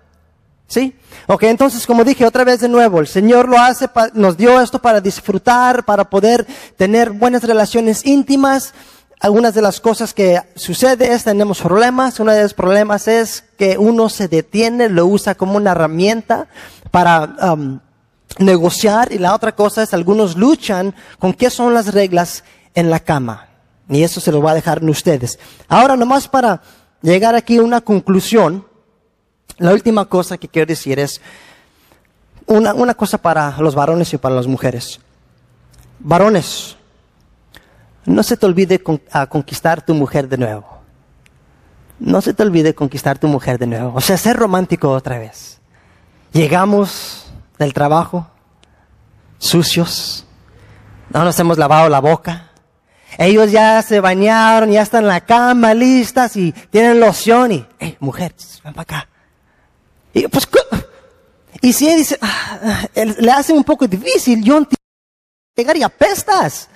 ¿Sí? 0.66 0.96
Ok, 1.26 1.44
entonces 1.44 1.86
como 1.86 2.04
dije 2.04 2.24
otra 2.24 2.44
vez 2.44 2.60
de 2.60 2.68
nuevo, 2.68 3.00
el 3.00 3.06
Señor 3.06 3.48
lo 3.48 3.58
hace, 3.58 3.88
nos 4.14 4.36
dio 4.36 4.60
esto 4.60 4.80
para 4.80 5.00
disfrutar, 5.00 5.84
para 5.84 6.08
poder 6.08 6.46
tener 6.76 7.10
buenas 7.10 7.44
relaciones 7.44 8.04
íntimas. 8.06 8.74
Algunas 9.20 9.54
de 9.54 9.62
las 9.62 9.80
cosas 9.80 10.12
que 10.12 10.40
sucede 10.54 11.12
es 11.12 11.24
tenemos 11.24 11.60
problemas. 11.60 12.18
Uno 12.20 12.32
de 12.32 12.42
los 12.42 12.54
problemas 12.54 13.08
es 13.08 13.44
que 13.56 13.78
uno 13.78 14.08
se 14.08 14.28
detiene, 14.28 14.88
lo 14.88 15.06
usa 15.06 15.34
como 15.34 15.56
una 15.56 15.72
herramienta 15.72 16.48
para 16.90 17.36
um, 17.52 17.80
negociar 18.38 19.12
y 19.12 19.18
la 19.18 19.34
otra 19.34 19.54
cosa 19.54 19.82
es 19.82 19.94
algunos 19.94 20.36
luchan 20.36 20.94
con 21.18 21.32
qué 21.34 21.50
son 21.50 21.74
las 21.74 21.94
reglas 21.94 22.44
en 22.74 22.90
la 22.90 23.00
cama. 23.00 23.48
Y 23.88 24.02
eso 24.02 24.20
se 24.20 24.32
lo 24.32 24.40
va 24.40 24.52
a 24.52 24.54
dejar 24.54 24.78
en 24.82 24.88
ustedes. 24.88 25.38
Ahora 25.68 25.96
nomás 25.96 26.28
para 26.28 26.62
llegar 27.02 27.34
aquí 27.34 27.58
a 27.58 27.62
una 27.62 27.80
conclusión, 27.80 28.66
la 29.58 29.72
última 29.72 30.06
cosa 30.06 30.38
que 30.38 30.48
quiero 30.48 30.66
decir 30.66 30.98
es 30.98 31.20
una, 32.46 32.74
una 32.74 32.94
cosa 32.94 33.18
para 33.18 33.56
los 33.58 33.74
varones 33.74 34.12
y 34.12 34.18
para 34.18 34.34
las 34.34 34.46
mujeres. 34.46 35.00
Varones, 35.98 36.76
no 38.06 38.22
se 38.22 38.36
te 38.36 38.46
olvide 38.46 38.82
a 39.12 39.26
conquistar 39.26 39.84
tu 39.84 39.94
mujer 39.94 40.28
de 40.28 40.38
nuevo. 40.38 40.74
No 41.98 42.20
se 42.20 42.34
te 42.34 42.42
olvide 42.42 42.74
conquistar 42.74 43.18
tu 43.18 43.28
mujer 43.28 43.58
de 43.58 43.66
nuevo. 43.66 43.92
O 43.94 44.00
sea, 44.00 44.16
ser 44.16 44.36
romántico 44.36 44.90
otra 44.90 45.18
vez. 45.18 45.60
Llegamos 46.32 47.32
del 47.58 47.72
trabajo, 47.72 48.26
sucios, 49.38 50.26
no 51.10 51.24
nos 51.24 51.38
hemos 51.38 51.58
lavado 51.58 51.88
la 51.88 52.00
boca. 52.00 52.50
Ellos 53.18 53.50
ya 53.50 53.82
se 53.82 54.00
bañaron, 54.00 54.70
ya 54.70 54.82
están 54.82 55.04
en 55.04 55.08
la 55.08 55.20
cama 55.20 55.74
listas 55.74 56.36
y 56.36 56.52
tienen 56.70 57.00
loción 57.00 57.52
y, 57.52 57.66
hey, 57.78 57.96
mujer, 58.00 58.34
ven 58.62 58.74
para 58.74 58.82
acá. 58.82 59.08
Y, 60.12 60.26
pues, 60.28 60.48
y 61.60 61.72
si 61.72 61.88
él 61.88 61.98
dice, 61.98 62.18
ah, 62.20 62.86
le 62.94 63.32
hace 63.32 63.52
un 63.52 63.64
poco 63.64 63.86
difícil, 63.86 64.42
yo 64.42 64.60
llegar 65.56 65.76
y 65.76 65.82
apestas. 65.82 66.68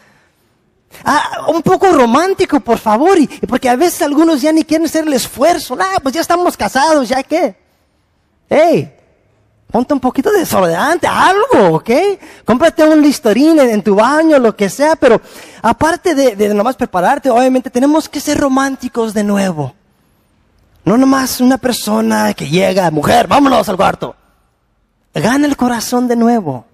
Ah, 1.05 1.47
un 1.49 1.63
poco 1.63 1.93
romántico, 1.93 2.61
por 2.61 2.79
favor, 2.79 3.19
y, 3.19 3.27
porque 3.27 3.69
a 3.69 3.77
veces 3.77 4.03
algunos 4.03 4.41
ya 4.41 4.53
ni 4.53 4.65
quieren 4.65 4.87
hacer 4.87 5.07
el 5.07 5.13
esfuerzo. 5.13 5.77
Ah, 5.79 5.99
pues 6.03 6.15
ya 6.15 6.21
estamos 6.21 6.57
casados, 6.57 7.09
¿ya 7.09 7.23
qué? 7.23 7.57
Hey, 8.49 8.98
ponte 9.71 9.93
un 9.93 10.01
poquito 10.01 10.31
de 10.31 10.41
desodorante, 10.41 11.07
algo, 11.07 11.77
¿ok? 11.77 11.91
Cómprate 12.45 12.85
un 12.85 13.03
listorín 13.03 13.59
en, 13.61 13.83
tu 13.83 13.95
baño, 13.95 14.39
lo 14.39 14.57
que 14.57 14.69
sea, 14.69 14.97
pero 14.97 15.21
aparte 15.63 16.15
de, 16.15 16.37
de 16.37 16.55
nomás 16.55 16.77
prepararte, 16.77 17.31
obviamente 17.31 17.71
tenemos 17.71 18.09
que 18.09 18.21
ser 18.21 18.39
románticos 18.39 19.13
de 19.13 19.25
nuevo. 19.25 19.75
No 20.85 20.97
nomás 20.97 21.41
una 21.41 21.59
persona 21.59 22.33
que 22.33 22.49
llega, 22.49 22.91
mujer, 22.91 23.27
vámonos 23.27 23.69
al 23.69 23.77
cuarto. 23.77 24.17
Gana 25.13 25.47
el 25.47 25.57
corazón 25.57 26.09
de 26.09 26.17
nuevo. 26.17 26.65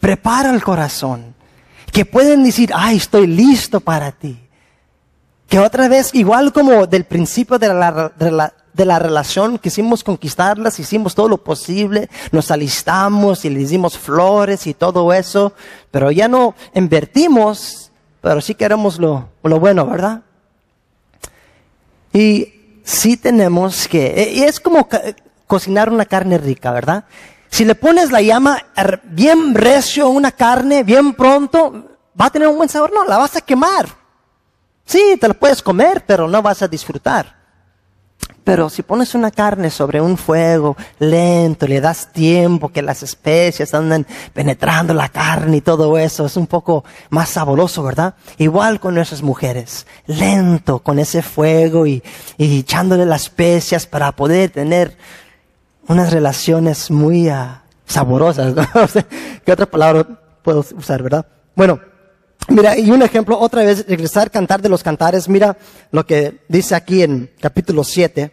Prepara 0.00 0.50
el 0.50 0.62
corazón. 0.62 1.34
Que 1.92 2.04
pueden 2.04 2.42
decir, 2.42 2.70
ay, 2.74 2.96
estoy 2.96 3.26
listo 3.26 3.80
para 3.80 4.12
ti. 4.12 4.40
Que 5.48 5.58
otra 5.58 5.88
vez, 5.88 6.10
igual 6.14 6.52
como 6.52 6.86
del 6.86 7.04
principio 7.04 7.58
de 7.58 7.68
la, 7.68 8.12
de 8.16 8.30
la, 8.30 8.52
relación, 8.74 9.58
quisimos 9.58 10.04
conquistarlas, 10.04 10.78
hicimos 10.78 11.14
todo 11.14 11.28
lo 11.28 11.38
posible, 11.38 12.08
nos 12.32 12.50
alistamos 12.50 13.44
y 13.44 13.50
le 13.50 13.60
hicimos 13.60 13.98
flores 13.98 14.66
y 14.66 14.74
todo 14.74 15.12
eso, 15.12 15.52
pero 15.90 16.10
ya 16.10 16.28
no 16.28 16.54
invertimos, 16.74 17.90
pero 18.20 18.40
sí 18.40 18.54
queremos 18.54 18.98
lo, 18.98 19.28
lo 19.42 19.60
bueno, 19.60 19.86
¿verdad? 19.86 20.22
Y 22.12 22.80
sí 22.84 23.16
tenemos 23.16 23.86
que, 23.88 24.32
y 24.34 24.42
es 24.42 24.60
como 24.60 24.88
cocinar 25.46 25.90
una 25.90 26.04
carne 26.04 26.38
rica, 26.38 26.70
¿verdad? 26.72 27.04
Si 27.50 27.64
le 27.64 27.74
pones 27.74 28.12
la 28.12 28.22
llama 28.22 28.64
bien 29.04 29.54
recio 29.54 30.06
a 30.06 30.08
una 30.08 30.30
carne, 30.30 30.84
bien 30.84 31.14
pronto, 31.14 31.96
¿va 32.18 32.26
a 32.26 32.30
tener 32.30 32.48
un 32.48 32.56
buen 32.56 32.68
sabor? 32.68 32.92
No, 32.92 33.04
la 33.04 33.18
vas 33.18 33.36
a 33.36 33.40
quemar. 33.40 33.86
Sí, 34.84 35.16
te 35.20 35.28
la 35.28 35.34
puedes 35.34 35.62
comer, 35.62 36.04
pero 36.06 36.28
no 36.28 36.42
vas 36.42 36.62
a 36.62 36.68
disfrutar. 36.68 37.39
Pero 38.44 38.70
si 38.70 38.82
pones 38.82 39.14
una 39.14 39.30
carne 39.30 39.70
sobre 39.70 40.00
un 40.00 40.16
fuego 40.16 40.76
lento, 40.98 41.66
le 41.66 41.80
das 41.80 42.12
tiempo 42.12 42.70
que 42.70 42.82
las 42.82 43.02
especias 43.02 43.74
andan 43.74 44.06
penetrando 44.32 44.94
la 44.94 45.08
carne 45.08 45.58
y 45.58 45.60
todo 45.60 45.98
eso, 45.98 46.26
es 46.26 46.36
un 46.36 46.46
poco 46.46 46.84
más 47.10 47.28
saboroso, 47.28 47.82
¿verdad? 47.82 48.14
Igual 48.38 48.80
con 48.80 48.94
nuestras 48.94 49.22
mujeres, 49.22 49.86
lento 50.06 50.78
con 50.78 50.98
ese 50.98 51.22
fuego 51.22 51.86
y, 51.86 52.02
echándole 52.38 53.04
las 53.04 53.22
especias 53.24 53.86
para 53.86 54.12
poder 54.12 54.50
tener 54.50 54.96
unas 55.86 56.12
relaciones 56.12 56.90
muy 56.90 57.28
ah, 57.28 57.62
saborosas. 57.84 58.54
¿no? 58.54 58.64
¿Qué 59.44 59.52
otra 59.52 59.66
palabra 59.66 60.06
puedo 60.42 60.64
usar, 60.76 61.02
verdad? 61.02 61.26
Bueno, 61.54 61.80
Mira, 62.48 62.76
y 62.76 62.90
un 62.90 63.02
ejemplo, 63.02 63.38
otra 63.38 63.62
vez, 63.62 63.86
regresar, 63.86 64.30
cantar 64.30 64.60
de 64.60 64.68
los 64.68 64.82
cantares. 64.82 65.28
Mira 65.28 65.56
lo 65.92 66.04
que 66.04 66.40
dice 66.48 66.74
aquí 66.74 67.02
en 67.02 67.30
capítulo 67.40 67.84
7. 67.84 68.32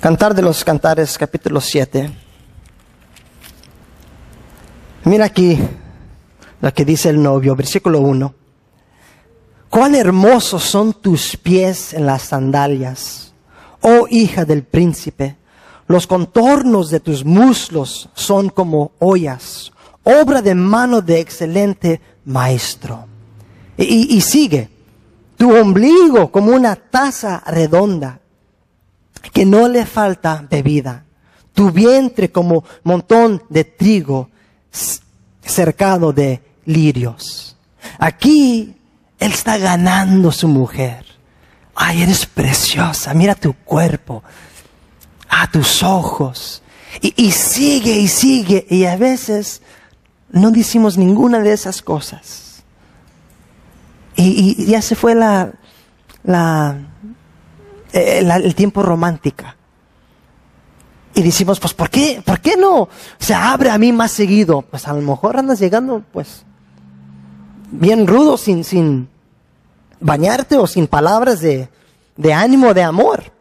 Cantar 0.00 0.34
de 0.34 0.40
los 0.40 0.64
Cantares, 0.64 1.18
capítulo 1.18 1.60
7. 1.60 2.10
Mira 5.04 5.26
aquí 5.26 5.58
lo 6.62 6.72
que 6.72 6.86
dice 6.86 7.10
el 7.10 7.22
novio, 7.22 7.54
versículo 7.54 8.00
1. 8.00 8.34
Cuán 9.68 9.94
hermosos 9.94 10.64
son 10.64 10.94
tus 10.94 11.36
pies 11.36 11.92
en 11.92 12.06
las 12.06 12.22
sandalias, 12.22 13.34
oh 13.82 14.06
hija 14.08 14.46
del 14.46 14.62
príncipe. 14.62 15.36
Los 15.90 16.06
contornos 16.06 16.88
de 16.88 17.00
tus 17.00 17.24
muslos 17.24 18.10
son 18.14 18.48
como 18.48 18.92
ollas, 19.00 19.72
obra 20.04 20.40
de 20.40 20.54
mano 20.54 21.02
de 21.02 21.18
excelente 21.18 22.00
maestro. 22.24 23.08
Y, 23.76 24.16
y 24.16 24.20
sigue, 24.20 24.70
tu 25.36 25.52
ombligo 25.52 26.30
como 26.30 26.52
una 26.52 26.76
taza 26.76 27.42
redonda 27.44 28.20
que 29.32 29.44
no 29.44 29.66
le 29.66 29.84
falta 29.84 30.46
bebida, 30.48 31.06
tu 31.54 31.72
vientre 31.72 32.30
como 32.30 32.62
montón 32.84 33.42
de 33.48 33.64
trigo 33.64 34.30
cercado 35.42 36.12
de 36.12 36.40
lirios. 36.66 37.56
Aquí 37.98 38.76
él 39.18 39.32
está 39.32 39.58
ganando 39.58 40.30
su 40.30 40.46
mujer. 40.46 41.04
Ay, 41.74 42.02
eres 42.02 42.26
preciosa, 42.26 43.12
mira 43.12 43.34
tu 43.34 43.54
cuerpo, 43.54 44.22
a 45.30 45.50
tus 45.50 45.82
ojos. 45.82 46.62
Y, 47.00 47.30
sigue 47.30 47.92
y 47.92 48.08
sigue. 48.08 48.66
Y 48.68 48.84
a 48.84 48.96
veces 48.96 49.62
no 50.30 50.50
decimos 50.50 50.98
ninguna 50.98 51.38
de 51.38 51.52
esas 51.52 51.80
cosas. 51.80 52.64
Y, 54.16 54.66
ya 54.66 54.82
se 54.82 54.96
fue 54.96 55.14
la, 55.14 55.52
la, 56.24 56.76
eh, 57.92 58.18
el 58.18 58.54
tiempo 58.54 58.82
romántica. 58.82 59.56
Y 61.14 61.22
decimos, 61.22 61.58
pues, 61.58 61.72
¿por 61.72 61.88
qué, 61.88 62.22
¿por 62.24 62.40
qué 62.40 62.56
no 62.56 62.88
se 63.18 63.34
abre 63.34 63.70
a 63.70 63.78
mí 63.78 63.92
más 63.92 64.10
seguido? 64.10 64.62
Pues 64.62 64.86
a 64.86 64.92
lo 64.92 65.00
mejor 65.00 65.36
andas 65.36 65.60
llegando, 65.60 66.04
pues, 66.12 66.44
bien 67.70 68.06
rudo, 68.06 68.36
sin, 68.36 68.64
sin 68.64 69.08
bañarte 70.00 70.56
o 70.56 70.66
sin 70.66 70.86
palabras 70.86 71.40
de, 71.40 71.68
de 72.16 72.32
ánimo, 72.32 72.74
de 72.74 72.82
amor. 72.82 73.39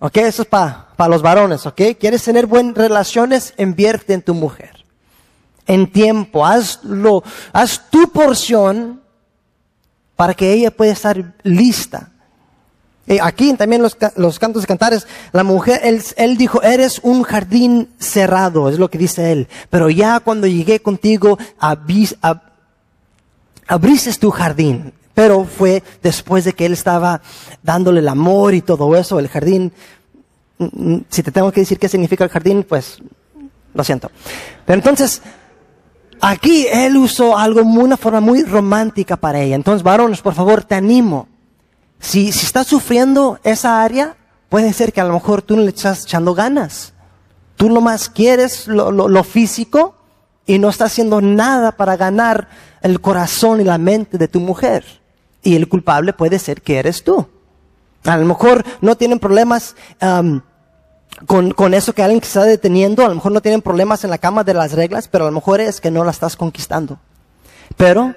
¿Ok? 0.00 0.16
Eso 0.16 0.42
es 0.42 0.48
para 0.48 1.08
los 1.08 1.22
varones, 1.22 1.64
¿ok? 1.66 1.80
¿Quieres 1.98 2.24
tener 2.24 2.46
buenas 2.46 2.74
relaciones? 2.74 3.54
Invierte 3.56 4.14
en 4.14 4.22
tu 4.22 4.34
mujer. 4.34 4.84
En 5.66 5.92
tiempo, 5.92 6.44
hazlo, 6.44 7.22
haz 7.52 7.88
tu 7.90 8.10
porción 8.10 9.00
para 10.16 10.34
que 10.34 10.52
ella 10.52 10.70
pueda 10.70 10.92
estar 10.92 11.34
lista 11.44 12.10
eh, 13.10 13.18
aquí 13.20 13.52
también 13.54 13.82
los, 13.82 13.96
los, 14.14 14.38
cantos 14.38 14.62
de 14.62 14.68
cantares, 14.68 15.04
la 15.32 15.42
mujer, 15.42 15.80
él, 15.82 16.00
él, 16.16 16.36
dijo, 16.36 16.62
eres 16.62 17.00
un 17.02 17.24
jardín 17.24 17.88
cerrado, 17.98 18.68
es 18.68 18.78
lo 18.78 18.88
que 18.88 18.98
dice 18.98 19.32
él. 19.32 19.48
Pero 19.68 19.90
ya 19.90 20.20
cuando 20.20 20.46
llegué 20.46 20.80
contigo, 20.80 21.36
abris, 21.58 22.16
abriste 23.66 24.14
tu 24.14 24.30
jardín. 24.30 24.92
Pero 25.14 25.44
fue 25.44 25.82
después 26.02 26.44
de 26.44 26.52
que 26.52 26.66
él 26.66 26.72
estaba 26.72 27.20
dándole 27.62 28.00
el 28.00 28.08
amor 28.08 28.54
y 28.54 28.62
todo 28.62 28.96
eso, 28.96 29.18
el 29.18 29.28
jardín. 29.28 29.72
Mm, 30.58 30.64
mm, 30.94 31.04
si 31.08 31.22
te 31.22 31.32
tengo 31.32 31.50
que 31.52 31.60
decir 31.60 31.78
qué 31.78 31.88
significa 31.88 32.24
el 32.24 32.30
jardín, 32.30 32.64
pues 32.68 32.98
lo 33.74 33.84
siento. 33.84 34.10
Pero 34.64 34.78
entonces, 34.78 35.22
aquí 36.20 36.66
él 36.72 36.96
usó 36.96 37.36
algo, 37.36 37.62
una 37.62 37.96
forma 37.96 38.20
muy 38.20 38.44
romántica 38.44 39.16
para 39.16 39.40
ella. 39.40 39.56
Entonces, 39.56 39.82
varones, 39.82 40.20
por 40.20 40.34
favor, 40.34 40.64
te 40.64 40.74
animo 40.74 41.28
si, 42.00 42.32
si 42.32 42.46
estás 42.46 42.66
sufriendo 42.66 43.38
esa 43.44 43.82
área, 43.82 44.16
puede 44.48 44.72
ser 44.72 44.92
que 44.92 45.00
a 45.00 45.04
lo 45.04 45.12
mejor 45.12 45.42
tú 45.42 45.56
no 45.56 45.62
le 45.62 45.68
estás 45.68 46.04
echando 46.04 46.34
ganas. 46.34 46.94
Tú 47.56 47.68
nomás 47.68 48.08
quieres 48.08 48.66
lo, 48.66 48.90
lo, 48.90 49.06
lo 49.06 49.22
físico 49.22 49.94
y 50.46 50.58
no 50.58 50.70
estás 50.70 50.92
haciendo 50.92 51.20
nada 51.20 51.72
para 51.72 51.96
ganar 51.96 52.48
el 52.80 53.00
corazón 53.00 53.60
y 53.60 53.64
la 53.64 53.76
mente 53.76 54.16
de 54.16 54.28
tu 54.28 54.40
mujer. 54.40 54.99
Y 55.42 55.56
el 55.56 55.68
culpable 55.68 56.12
puede 56.12 56.38
ser 56.38 56.62
que 56.62 56.78
eres 56.78 57.02
tú. 57.04 57.26
A 58.04 58.16
lo 58.16 58.26
mejor 58.26 58.64
no 58.80 58.96
tienen 58.96 59.18
problemas 59.18 59.76
con, 61.26 61.52
con, 61.52 61.74
eso 61.74 61.92
que 61.92 62.02
alguien 62.02 62.22
está 62.22 62.44
deteniendo, 62.44 63.04
a 63.04 63.08
lo 63.08 63.14
mejor 63.14 63.32
no 63.32 63.42
tienen 63.42 63.62
problemas 63.62 64.04
en 64.04 64.10
la 64.10 64.18
cama 64.18 64.44
de 64.44 64.54
las 64.54 64.72
reglas, 64.72 65.08
pero 65.08 65.24
a 65.24 65.28
lo 65.28 65.34
mejor 65.34 65.60
es 65.60 65.80
que 65.80 65.90
no 65.90 66.04
la 66.04 66.10
estás 66.10 66.36
conquistando. 66.36 66.98
Pero 67.76 68.14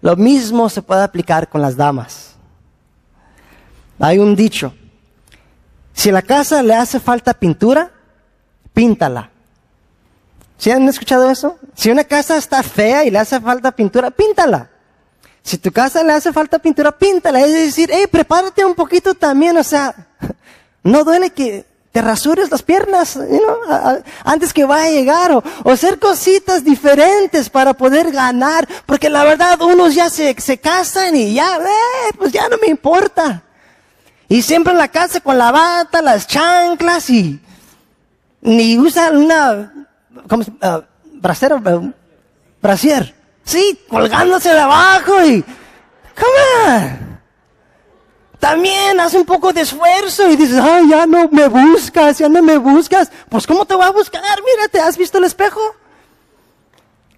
lo 0.00 0.16
mismo 0.16 0.68
se 0.68 0.82
puede 0.82 1.02
aplicar 1.02 1.48
con 1.48 1.60
las 1.60 1.76
damas. 1.76 2.36
Hay 3.98 4.18
un 4.18 4.36
dicho, 4.36 4.72
si 5.92 6.10
a 6.10 6.12
la 6.12 6.22
casa 6.22 6.62
le 6.62 6.74
hace 6.74 7.00
falta 7.00 7.34
pintura, 7.34 7.90
píntala. 8.72 9.30
¿Sí 10.56 10.70
han 10.70 10.88
escuchado 10.88 11.28
eso? 11.30 11.58
Si 11.74 11.90
una 11.90 12.04
casa 12.04 12.36
está 12.36 12.62
fea 12.62 13.04
y 13.04 13.10
le 13.10 13.18
hace 13.18 13.40
falta 13.40 13.72
pintura, 13.72 14.10
píntala. 14.10 14.70
Si 15.42 15.58
tu 15.58 15.72
casa 15.72 16.02
le 16.02 16.12
hace 16.12 16.32
falta 16.32 16.58
pintura, 16.58 16.92
píntala. 16.92 17.40
Es 17.40 17.52
decir, 17.52 17.90
hey, 17.92 18.06
prepárate 18.10 18.64
un 18.64 18.74
poquito 18.74 19.14
también, 19.14 19.56
o 19.56 19.64
sea, 19.64 19.94
no 20.82 21.04
duele 21.04 21.30
que 21.30 21.64
te 21.92 22.02
rasures 22.02 22.50
las 22.50 22.62
piernas 22.62 23.18
antes 24.24 24.52
que 24.52 24.64
vaya 24.64 24.88
a 24.88 24.90
llegar 24.90 25.32
o, 25.32 25.42
hacer 25.70 25.98
cositas 25.98 26.62
diferentes 26.62 27.48
para 27.48 27.72
poder 27.72 28.12
ganar, 28.12 28.68
porque 28.84 29.08
la 29.08 29.24
verdad 29.24 29.60
unos 29.62 29.94
ya 29.94 30.10
se, 30.10 30.34
se 30.38 30.58
casan 30.58 31.16
y 31.16 31.34
ya, 31.34 31.56
eh, 31.56 32.12
pues 32.16 32.32
ya 32.32 32.48
no 32.48 32.56
me 32.58 32.68
importa. 32.68 33.42
Y 34.28 34.42
siempre 34.42 34.72
en 34.72 34.78
la 34.78 34.88
casa 34.88 35.20
con 35.20 35.38
la 35.38 35.50
bata, 35.50 36.02
las 36.02 36.26
chanclas 36.26 37.08
y 37.08 37.40
ni 38.42 38.78
usa 38.78 39.10
una, 39.10 39.86
¿cómo 40.28 40.42
uh, 40.42 40.82
brasero, 41.14 41.56
uh, 41.56 41.92
brasier. 42.60 43.17
Sí, 43.48 43.80
colgándose 43.88 44.50
de 44.50 44.60
abajo 44.60 45.24
y, 45.24 45.42
come. 45.42 46.98
También 48.38 49.00
hace 49.00 49.16
un 49.16 49.24
poco 49.24 49.54
de 49.54 49.62
esfuerzo 49.62 50.28
y 50.28 50.36
dices, 50.36 50.58
ay, 50.58 50.90
ya 50.90 51.06
no 51.06 51.30
me 51.30 51.48
buscas, 51.48 52.18
ya 52.18 52.28
no 52.28 52.42
me 52.42 52.58
buscas. 52.58 53.10
Pues 53.30 53.46
¿cómo 53.46 53.64
te 53.64 53.74
voy 53.74 53.86
a 53.86 53.90
buscar? 53.90 54.22
Mírate, 54.44 54.78
¿has 54.80 54.98
visto 54.98 55.16
el 55.16 55.24
espejo? 55.24 55.62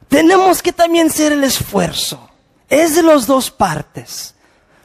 Tenemos 0.06 0.62
que 0.62 0.72
también 0.72 1.10
ser 1.10 1.32
el 1.32 1.42
esfuerzo. 1.42 2.30
Es 2.68 2.94
de 2.94 3.02
las 3.02 3.26
dos 3.26 3.50
partes. 3.50 4.36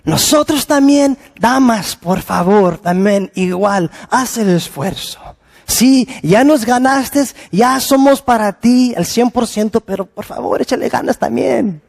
Nosotros 0.03 0.65
también, 0.65 1.15
damas, 1.35 1.95
por 1.95 2.23
favor, 2.23 2.79
también 2.79 3.31
igual, 3.35 3.91
haz 4.09 4.39
el 4.39 4.49
esfuerzo. 4.49 5.34
Sí, 5.67 6.07
ya 6.21 6.43
nos 6.43 6.65
ganaste, 6.65 7.23
ya 7.51 7.79
somos 7.79 8.21
para 8.21 8.53
ti 8.53 8.93
el 8.95 9.05
100%, 9.05 9.81
pero 9.85 10.05
por 10.05 10.25
favor, 10.25 10.61
échale 10.61 10.89
ganas 10.89 11.17
también. 11.17 11.81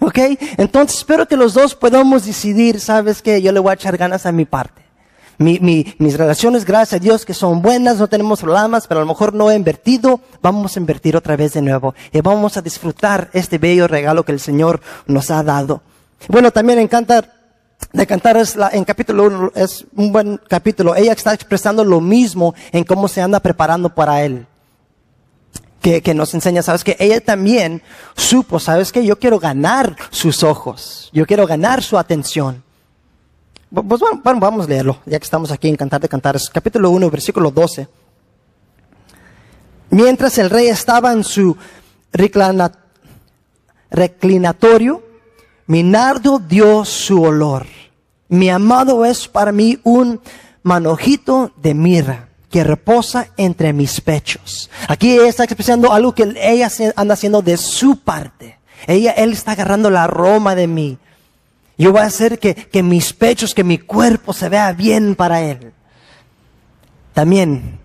¿Ok? 0.00 0.18
Entonces 0.56 0.98
espero 0.98 1.28
que 1.28 1.36
los 1.36 1.52
dos 1.52 1.74
podamos 1.74 2.24
decidir, 2.24 2.80
sabes 2.80 3.20
que 3.20 3.42
yo 3.42 3.52
le 3.52 3.60
voy 3.60 3.70
a 3.70 3.74
echar 3.74 3.96
ganas 3.98 4.24
a 4.24 4.32
mi 4.32 4.46
parte. 4.46 4.82
Mi, 5.36 5.58
mi, 5.58 5.94
mis 5.98 6.18
relaciones, 6.18 6.64
gracias 6.64 7.00
a 7.00 7.02
Dios, 7.02 7.24
que 7.24 7.32
son 7.32 7.62
buenas, 7.62 7.98
no 7.98 8.08
tenemos 8.08 8.40
problemas, 8.40 8.86
pero 8.86 9.00
a 9.00 9.04
lo 9.04 9.08
mejor 9.08 9.32
no 9.32 9.50
he 9.50 9.54
invertido, 9.54 10.20
vamos 10.42 10.76
a 10.76 10.80
invertir 10.80 11.16
otra 11.16 11.36
vez 11.36 11.54
de 11.54 11.62
nuevo. 11.62 11.94
Y 12.12 12.20
vamos 12.20 12.56
a 12.56 12.62
disfrutar 12.62 13.30
este 13.32 13.58
bello 13.58 13.88
regalo 13.88 14.24
que 14.24 14.32
el 14.32 14.40
Señor 14.40 14.80
nos 15.06 15.30
ha 15.30 15.42
dado. 15.42 15.82
Bueno, 16.28 16.50
también 16.50 16.78
encanta 16.78 17.39
de 17.92 18.06
cantar 18.06 18.36
es 18.36 18.56
en 18.72 18.84
capítulo 18.84 19.24
1 19.24 19.52
es 19.54 19.86
un 19.96 20.12
buen 20.12 20.40
capítulo. 20.48 20.94
Ella 20.94 21.12
está 21.12 21.34
expresando 21.34 21.84
lo 21.84 22.00
mismo 22.00 22.54
en 22.72 22.84
cómo 22.84 23.08
se 23.08 23.20
anda 23.20 23.40
preparando 23.40 23.94
para 23.94 24.22
él. 24.22 24.46
Que, 25.80 26.02
que 26.02 26.12
nos 26.12 26.34
enseña, 26.34 26.62
sabes 26.62 26.84
que 26.84 26.94
ella 26.98 27.22
también 27.22 27.82
supo, 28.14 28.60
sabes 28.60 28.92
que 28.92 29.04
yo 29.06 29.18
quiero 29.18 29.38
ganar 29.38 29.96
sus 30.10 30.42
ojos, 30.42 31.08
yo 31.14 31.24
quiero 31.24 31.46
ganar 31.46 31.82
su 31.82 31.96
atención. 31.96 32.62
Pues 33.72 34.00
bueno, 34.00 34.20
vamos 34.40 34.66
a 34.66 34.68
leerlo, 34.68 34.98
ya 35.06 35.18
que 35.18 35.24
estamos 35.24 35.50
aquí 35.50 35.68
en 35.68 35.76
Cantar 35.76 36.02
de 36.02 36.08
Cantares, 36.08 36.50
capítulo 36.50 36.90
1, 36.90 37.08
versículo 37.08 37.50
12. 37.50 37.88
Mientras 39.90 40.36
el 40.38 40.50
rey 40.50 40.66
estaba 40.66 41.12
en 41.12 41.24
su 41.24 41.56
reclinatorio, 43.90 45.02
mi 45.70 45.84
nardo 45.84 46.40
dio 46.40 46.84
su 46.84 47.22
olor. 47.22 47.64
Mi 48.28 48.50
amado 48.50 49.04
es 49.04 49.28
para 49.28 49.52
mí 49.52 49.78
un 49.84 50.20
manojito 50.64 51.52
de 51.62 51.74
mirra 51.74 52.28
que 52.50 52.64
reposa 52.64 53.28
entre 53.36 53.72
mis 53.72 54.00
pechos. 54.00 54.68
Aquí 54.88 55.16
está 55.16 55.44
expresando 55.44 55.92
algo 55.92 56.12
que 56.12 56.34
ella 56.42 56.68
anda 56.96 57.14
haciendo 57.14 57.40
de 57.40 57.56
su 57.56 58.00
parte. 58.00 58.58
Ella, 58.88 59.12
él 59.12 59.30
está 59.30 59.52
agarrando 59.52 59.90
la 59.90 60.02
aroma 60.02 60.56
de 60.56 60.66
mí. 60.66 60.98
Yo 61.78 61.92
voy 61.92 62.00
a 62.00 62.06
hacer 62.06 62.40
que, 62.40 62.56
que 62.56 62.82
mis 62.82 63.12
pechos, 63.12 63.54
que 63.54 63.62
mi 63.62 63.78
cuerpo 63.78 64.32
se 64.32 64.48
vea 64.48 64.72
bien 64.72 65.14
para 65.14 65.40
él. 65.40 65.72
También 67.12 67.78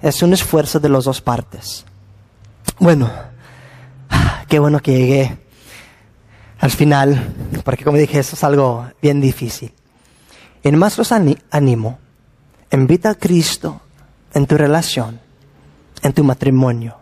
es 0.00 0.22
un 0.22 0.32
esfuerzo 0.32 0.80
de 0.80 0.88
las 0.88 1.04
dos 1.04 1.20
partes. 1.20 1.84
Bueno, 2.78 3.10
qué 4.48 4.58
bueno 4.58 4.80
que 4.80 4.96
llegué 4.96 5.41
al 6.62 6.70
final, 6.70 7.34
porque 7.64 7.82
como 7.82 7.98
dije, 7.98 8.20
eso 8.20 8.36
es 8.36 8.44
algo 8.44 8.86
bien 9.02 9.20
difícil. 9.20 9.72
En 10.62 10.78
más 10.78 10.96
los 10.96 11.10
animo, 11.10 11.98
invita 12.70 13.10
a 13.10 13.14
Cristo 13.16 13.80
en 14.32 14.46
tu 14.46 14.56
relación, 14.56 15.20
en 16.04 16.12
tu 16.12 16.22
matrimonio, 16.22 16.98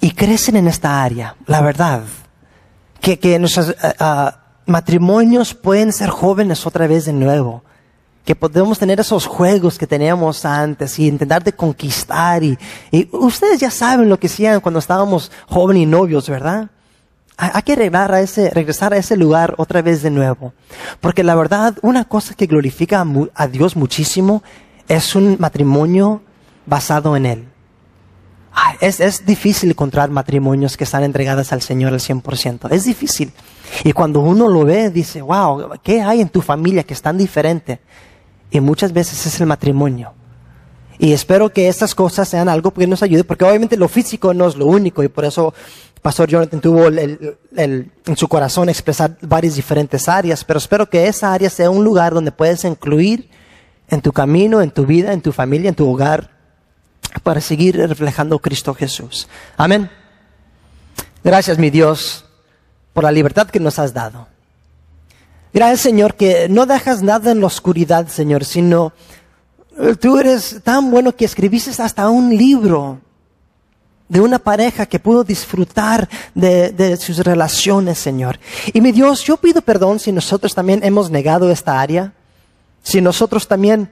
y 0.00 0.12
crecen 0.12 0.56
en 0.56 0.68
esta 0.68 1.02
área, 1.02 1.36
la 1.46 1.60
verdad, 1.60 2.02
que, 2.98 3.18
que 3.18 3.38
nuestros 3.38 3.68
eh, 3.68 3.76
ah, 3.98 4.38
matrimonios 4.64 5.52
pueden 5.52 5.92
ser 5.92 6.08
jóvenes 6.08 6.66
otra 6.66 6.86
vez 6.86 7.04
de 7.04 7.12
nuevo, 7.12 7.62
que 8.24 8.34
podemos 8.34 8.78
tener 8.78 8.98
esos 9.00 9.26
juegos 9.26 9.76
que 9.76 9.86
teníamos 9.86 10.46
antes 10.46 10.98
y 10.98 11.08
intentar 11.08 11.44
de 11.44 11.52
conquistar 11.52 12.42
y, 12.42 12.58
y 12.90 13.06
ustedes 13.12 13.60
ya 13.60 13.70
saben 13.70 14.08
lo 14.08 14.18
que 14.18 14.28
hacían 14.28 14.60
cuando 14.60 14.78
estábamos 14.78 15.30
jóvenes 15.46 15.82
y 15.82 15.86
novios, 15.86 16.26
¿verdad? 16.30 16.70
Hay 17.36 17.62
que 17.62 17.74
regresar 17.74 18.92
a, 18.92 18.98
ese, 18.98 19.16
lugar 19.16 19.54
otra 19.56 19.82
vez 19.82 20.02
de 20.02 20.10
nuevo. 20.10 20.52
Porque 21.00 21.24
la 21.24 21.34
verdad, 21.34 21.76
una 21.82 22.04
cosa 22.04 22.34
que 22.34 22.46
glorifica 22.46 23.04
a 23.34 23.46
Dios 23.48 23.74
muchísimo 23.74 24.42
es 24.88 25.14
un 25.16 25.36
matrimonio 25.38 26.22
basado 26.66 27.16
en 27.16 27.26
Él. 27.26 27.48
Es, 28.80 29.00
es 29.00 29.24
difícil 29.24 29.70
encontrar 29.70 30.10
matrimonios 30.10 30.76
que 30.76 30.84
están 30.84 31.04
entregados 31.04 31.52
al 31.52 31.62
Señor 31.62 31.92
al 31.92 32.00
100%. 32.00 32.70
Es 32.70 32.84
difícil. 32.84 33.32
Y 33.82 33.92
cuando 33.92 34.20
uno 34.20 34.48
lo 34.48 34.64
ve, 34.64 34.90
dice, 34.90 35.22
wow, 35.22 35.70
¿qué 35.82 36.02
hay 36.02 36.20
en 36.20 36.28
tu 36.28 36.42
familia 36.42 36.84
que 36.84 36.94
es 36.94 37.00
tan 37.00 37.16
diferente? 37.16 37.80
Y 38.50 38.60
muchas 38.60 38.92
veces 38.92 39.24
es 39.26 39.40
el 39.40 39.46
matrimonio. 39.46 40.12
Y 40.98 41.12
espero 41.12 41.50
que 41.50 41.68
estas 41.68 41.94
cosas 41.94 42.28
sean 42.28 42.48
algo 42.48 42.72
que 42.72 42.86
nos 42.86 43.02
ayude, 43.02 43.24
porque 43.24 43.44
obviamente 43.44 43.76
lo 43.76 43.88
físico 43.88 44.34
no 44.34 44.46
es 44.46 44.56
lo 44.56 44.66
único, 44.66 45.02
y 45.02 45.08
por 45.08 45.24
eso 45.24 45.54
Pastor 46.02 46.28
Jonathan 46.28 46.60
tuvo 46.60 46.88
el, 46.88 47.38
en 47.54 48.16
su 48.16 48.26
corazón 48.26 48.68
expresar 48.68 49.16
varias 49.20 49.54
diferentes 49.54 50.08
áreas, 50.08 50.44
pero 50.44 50.58
espero 50.58 50.90
que 50.90 51.06
esa 51.06 51.32
área 51.32 51.48
sea 51.48 51.70
un 51.70 51.84
lugar 51.84 52.12
donde 52.12 52.32
puedes 52.32 52.64
incluir 52.64 53.30
en 53.88 54.00
tu 54.00 54.12
camino, 54.12 54.60
en 54.60 54.72
tu 54.72 54.84
vida, 54.84 55.12
en 55.12 55.20
tu 55.20 55.30
familia, 55.30 55.68
en 55.68 55.76
tu 55.76 55.88
hogar, 55.88 56.30
para 57.22 57.40
seguir 57.40 57.76
reflejando 57.76 58.34
a 58.34 58.40
Cristo 58.40 58.74
Jesús. 58.74 59.28
Amén. 59.56 59.88
Gracias, 61.22 61.56
mi 61.56 61.70
Dios, 61.70 62.24
por 62.92 63.04
la 63.04 63.12
libertad 63.12 63.46
que 63.48 63.60
nos 63.60 63.78
has 63.78 63.94
dado. 63.94 64.26
Gracias, 65.54 65.82
Señor, 65.82 66.16
que 66.16 66.48
no 66.48 66.66
dejas 66.66 67.02
nada 67.02 67.30
en 67.30 67.40
la 67.40 67.46
oscuridad, 67.46 68.08
Señor, 68.08 68.44
sino 68.44 68.92
tú 70.00 70.18
eres 70.18 70.62
tan 70.64 70.90
bueno 70.90 71.14
que 71.14 71.26
escribiste 71.26 71.80
hasta 71.80 72.08
un 72.08 72.36
libro 72.36 72.98
de 74.12 74.20
una 74.20 74.38
pareja 74.38 74.84
que 74.84 75.00
pudo 75.00 75.24
disfrutar 75.24 76.06
de, 76.34 76.98
sus 76.98 77.16
relaciones, 77.20 77.98
Señor. 77.98 78.38
Y 78.74 78.82
mi 78.82 78.92
Dios, 78.92 79.24
yo 79.24 79.38
pido 79.38 79.62
perdón 79.62 79.98
si 79.98 80.12
nosotros 80.12 80.54
también 80.54 80.80
hemos 80.84 81.10
negado 81.10 81.50
esta 81.50 81.80
área, 81.80 82.12
si 82.82 83.00
nosotros 83.00 83.48
también 83.48 83.90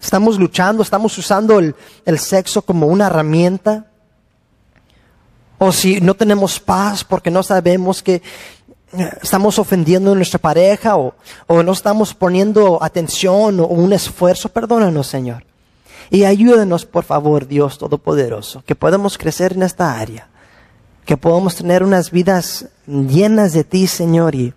estamos 0.00 0.38
luchando, 0.38 0.80
estamos 0.80 1.18
usando 1.18 1.58
el, 1.58 1.74
el 2.06 2.20
sexo 2.20 2.62
como 2.62 2.86
una 2.86 3.08
herramienta, 3.08 3.86
o 5.58 5.72
si 5.72 6.00
no 6.00 6.14
tenemos 6.14 6.60
paz 6.60 7.02
porque 7.02 7.32
no 7.32 7.42
sabemos 7.42 8.00
que 8.00 8.14
eh, 8.92 9.10
estamos 9.20 9.58
ofendiendo 9.58 10.12
a 10.12 10.14
nuestra 10.14 10.38
pareja 10.38 10.96
o, 10.96 11.16
o 11.48 11.64
no 11.64 11.72
estamos 11.72 12.14
poniendo 12.14 12.80
atención 12.80 13.58
o 13.58 13.66
un 13.66 13.92
esfuerzo, 13.92 14.50
perdónanos, 14.50 15.08
Señor. 15.08 15.47
Y 16.10 16.24
ayúdenos, 16.24 16.86
por 16.86 17.04
favor, 17.04 17.46
Dios 17.46 17.78
Todopoderoso, 17.78 18.62
que 18.64 18.74
podamos 18.74 19.18
crecer 19.18 19.52
en 19.52 19.62
esta 19.62 19.98
área, 19.98 20.28
que 21.04 21.16
podamos 21.16 21.56
tener 21.56 21.82
unas 21.82 22.10
vidas 22.10 22.68
llenas 22.86 23.52
de 23.52 23.64
ti, 23.64 23.86
Señor, 23.86 24.34
y 24.34 24.54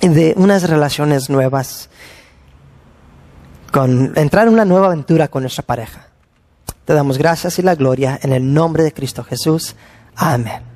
de 0.00 0.34
unas 0.36 0.68
relaciones 0.68 1.30
nuevas, 1.30 1.88
con 3.72 4.12
entrar 4.16 4.46
en 4.46 4.54
una 4.54 4.64
nueva 4.64 4.86
aventura 4.86 5.28
con 5.28 5.42
nuestra 5.42 5.64
pareja. 5.64 6.08
Te 6.84 6.92
damos 6.92 7.18
gracias 7.18 7.58
y 7.58 7.62
la 7.62 7.74
gloria 7.74 8.18
en 8.22 8.32
el 8.32 8.52
nombre 8.52 8.84
de 8.84 8.92
Cristo 8.92 9.24
Jesús. 9.24 9.74
Amén. 10.14 10.73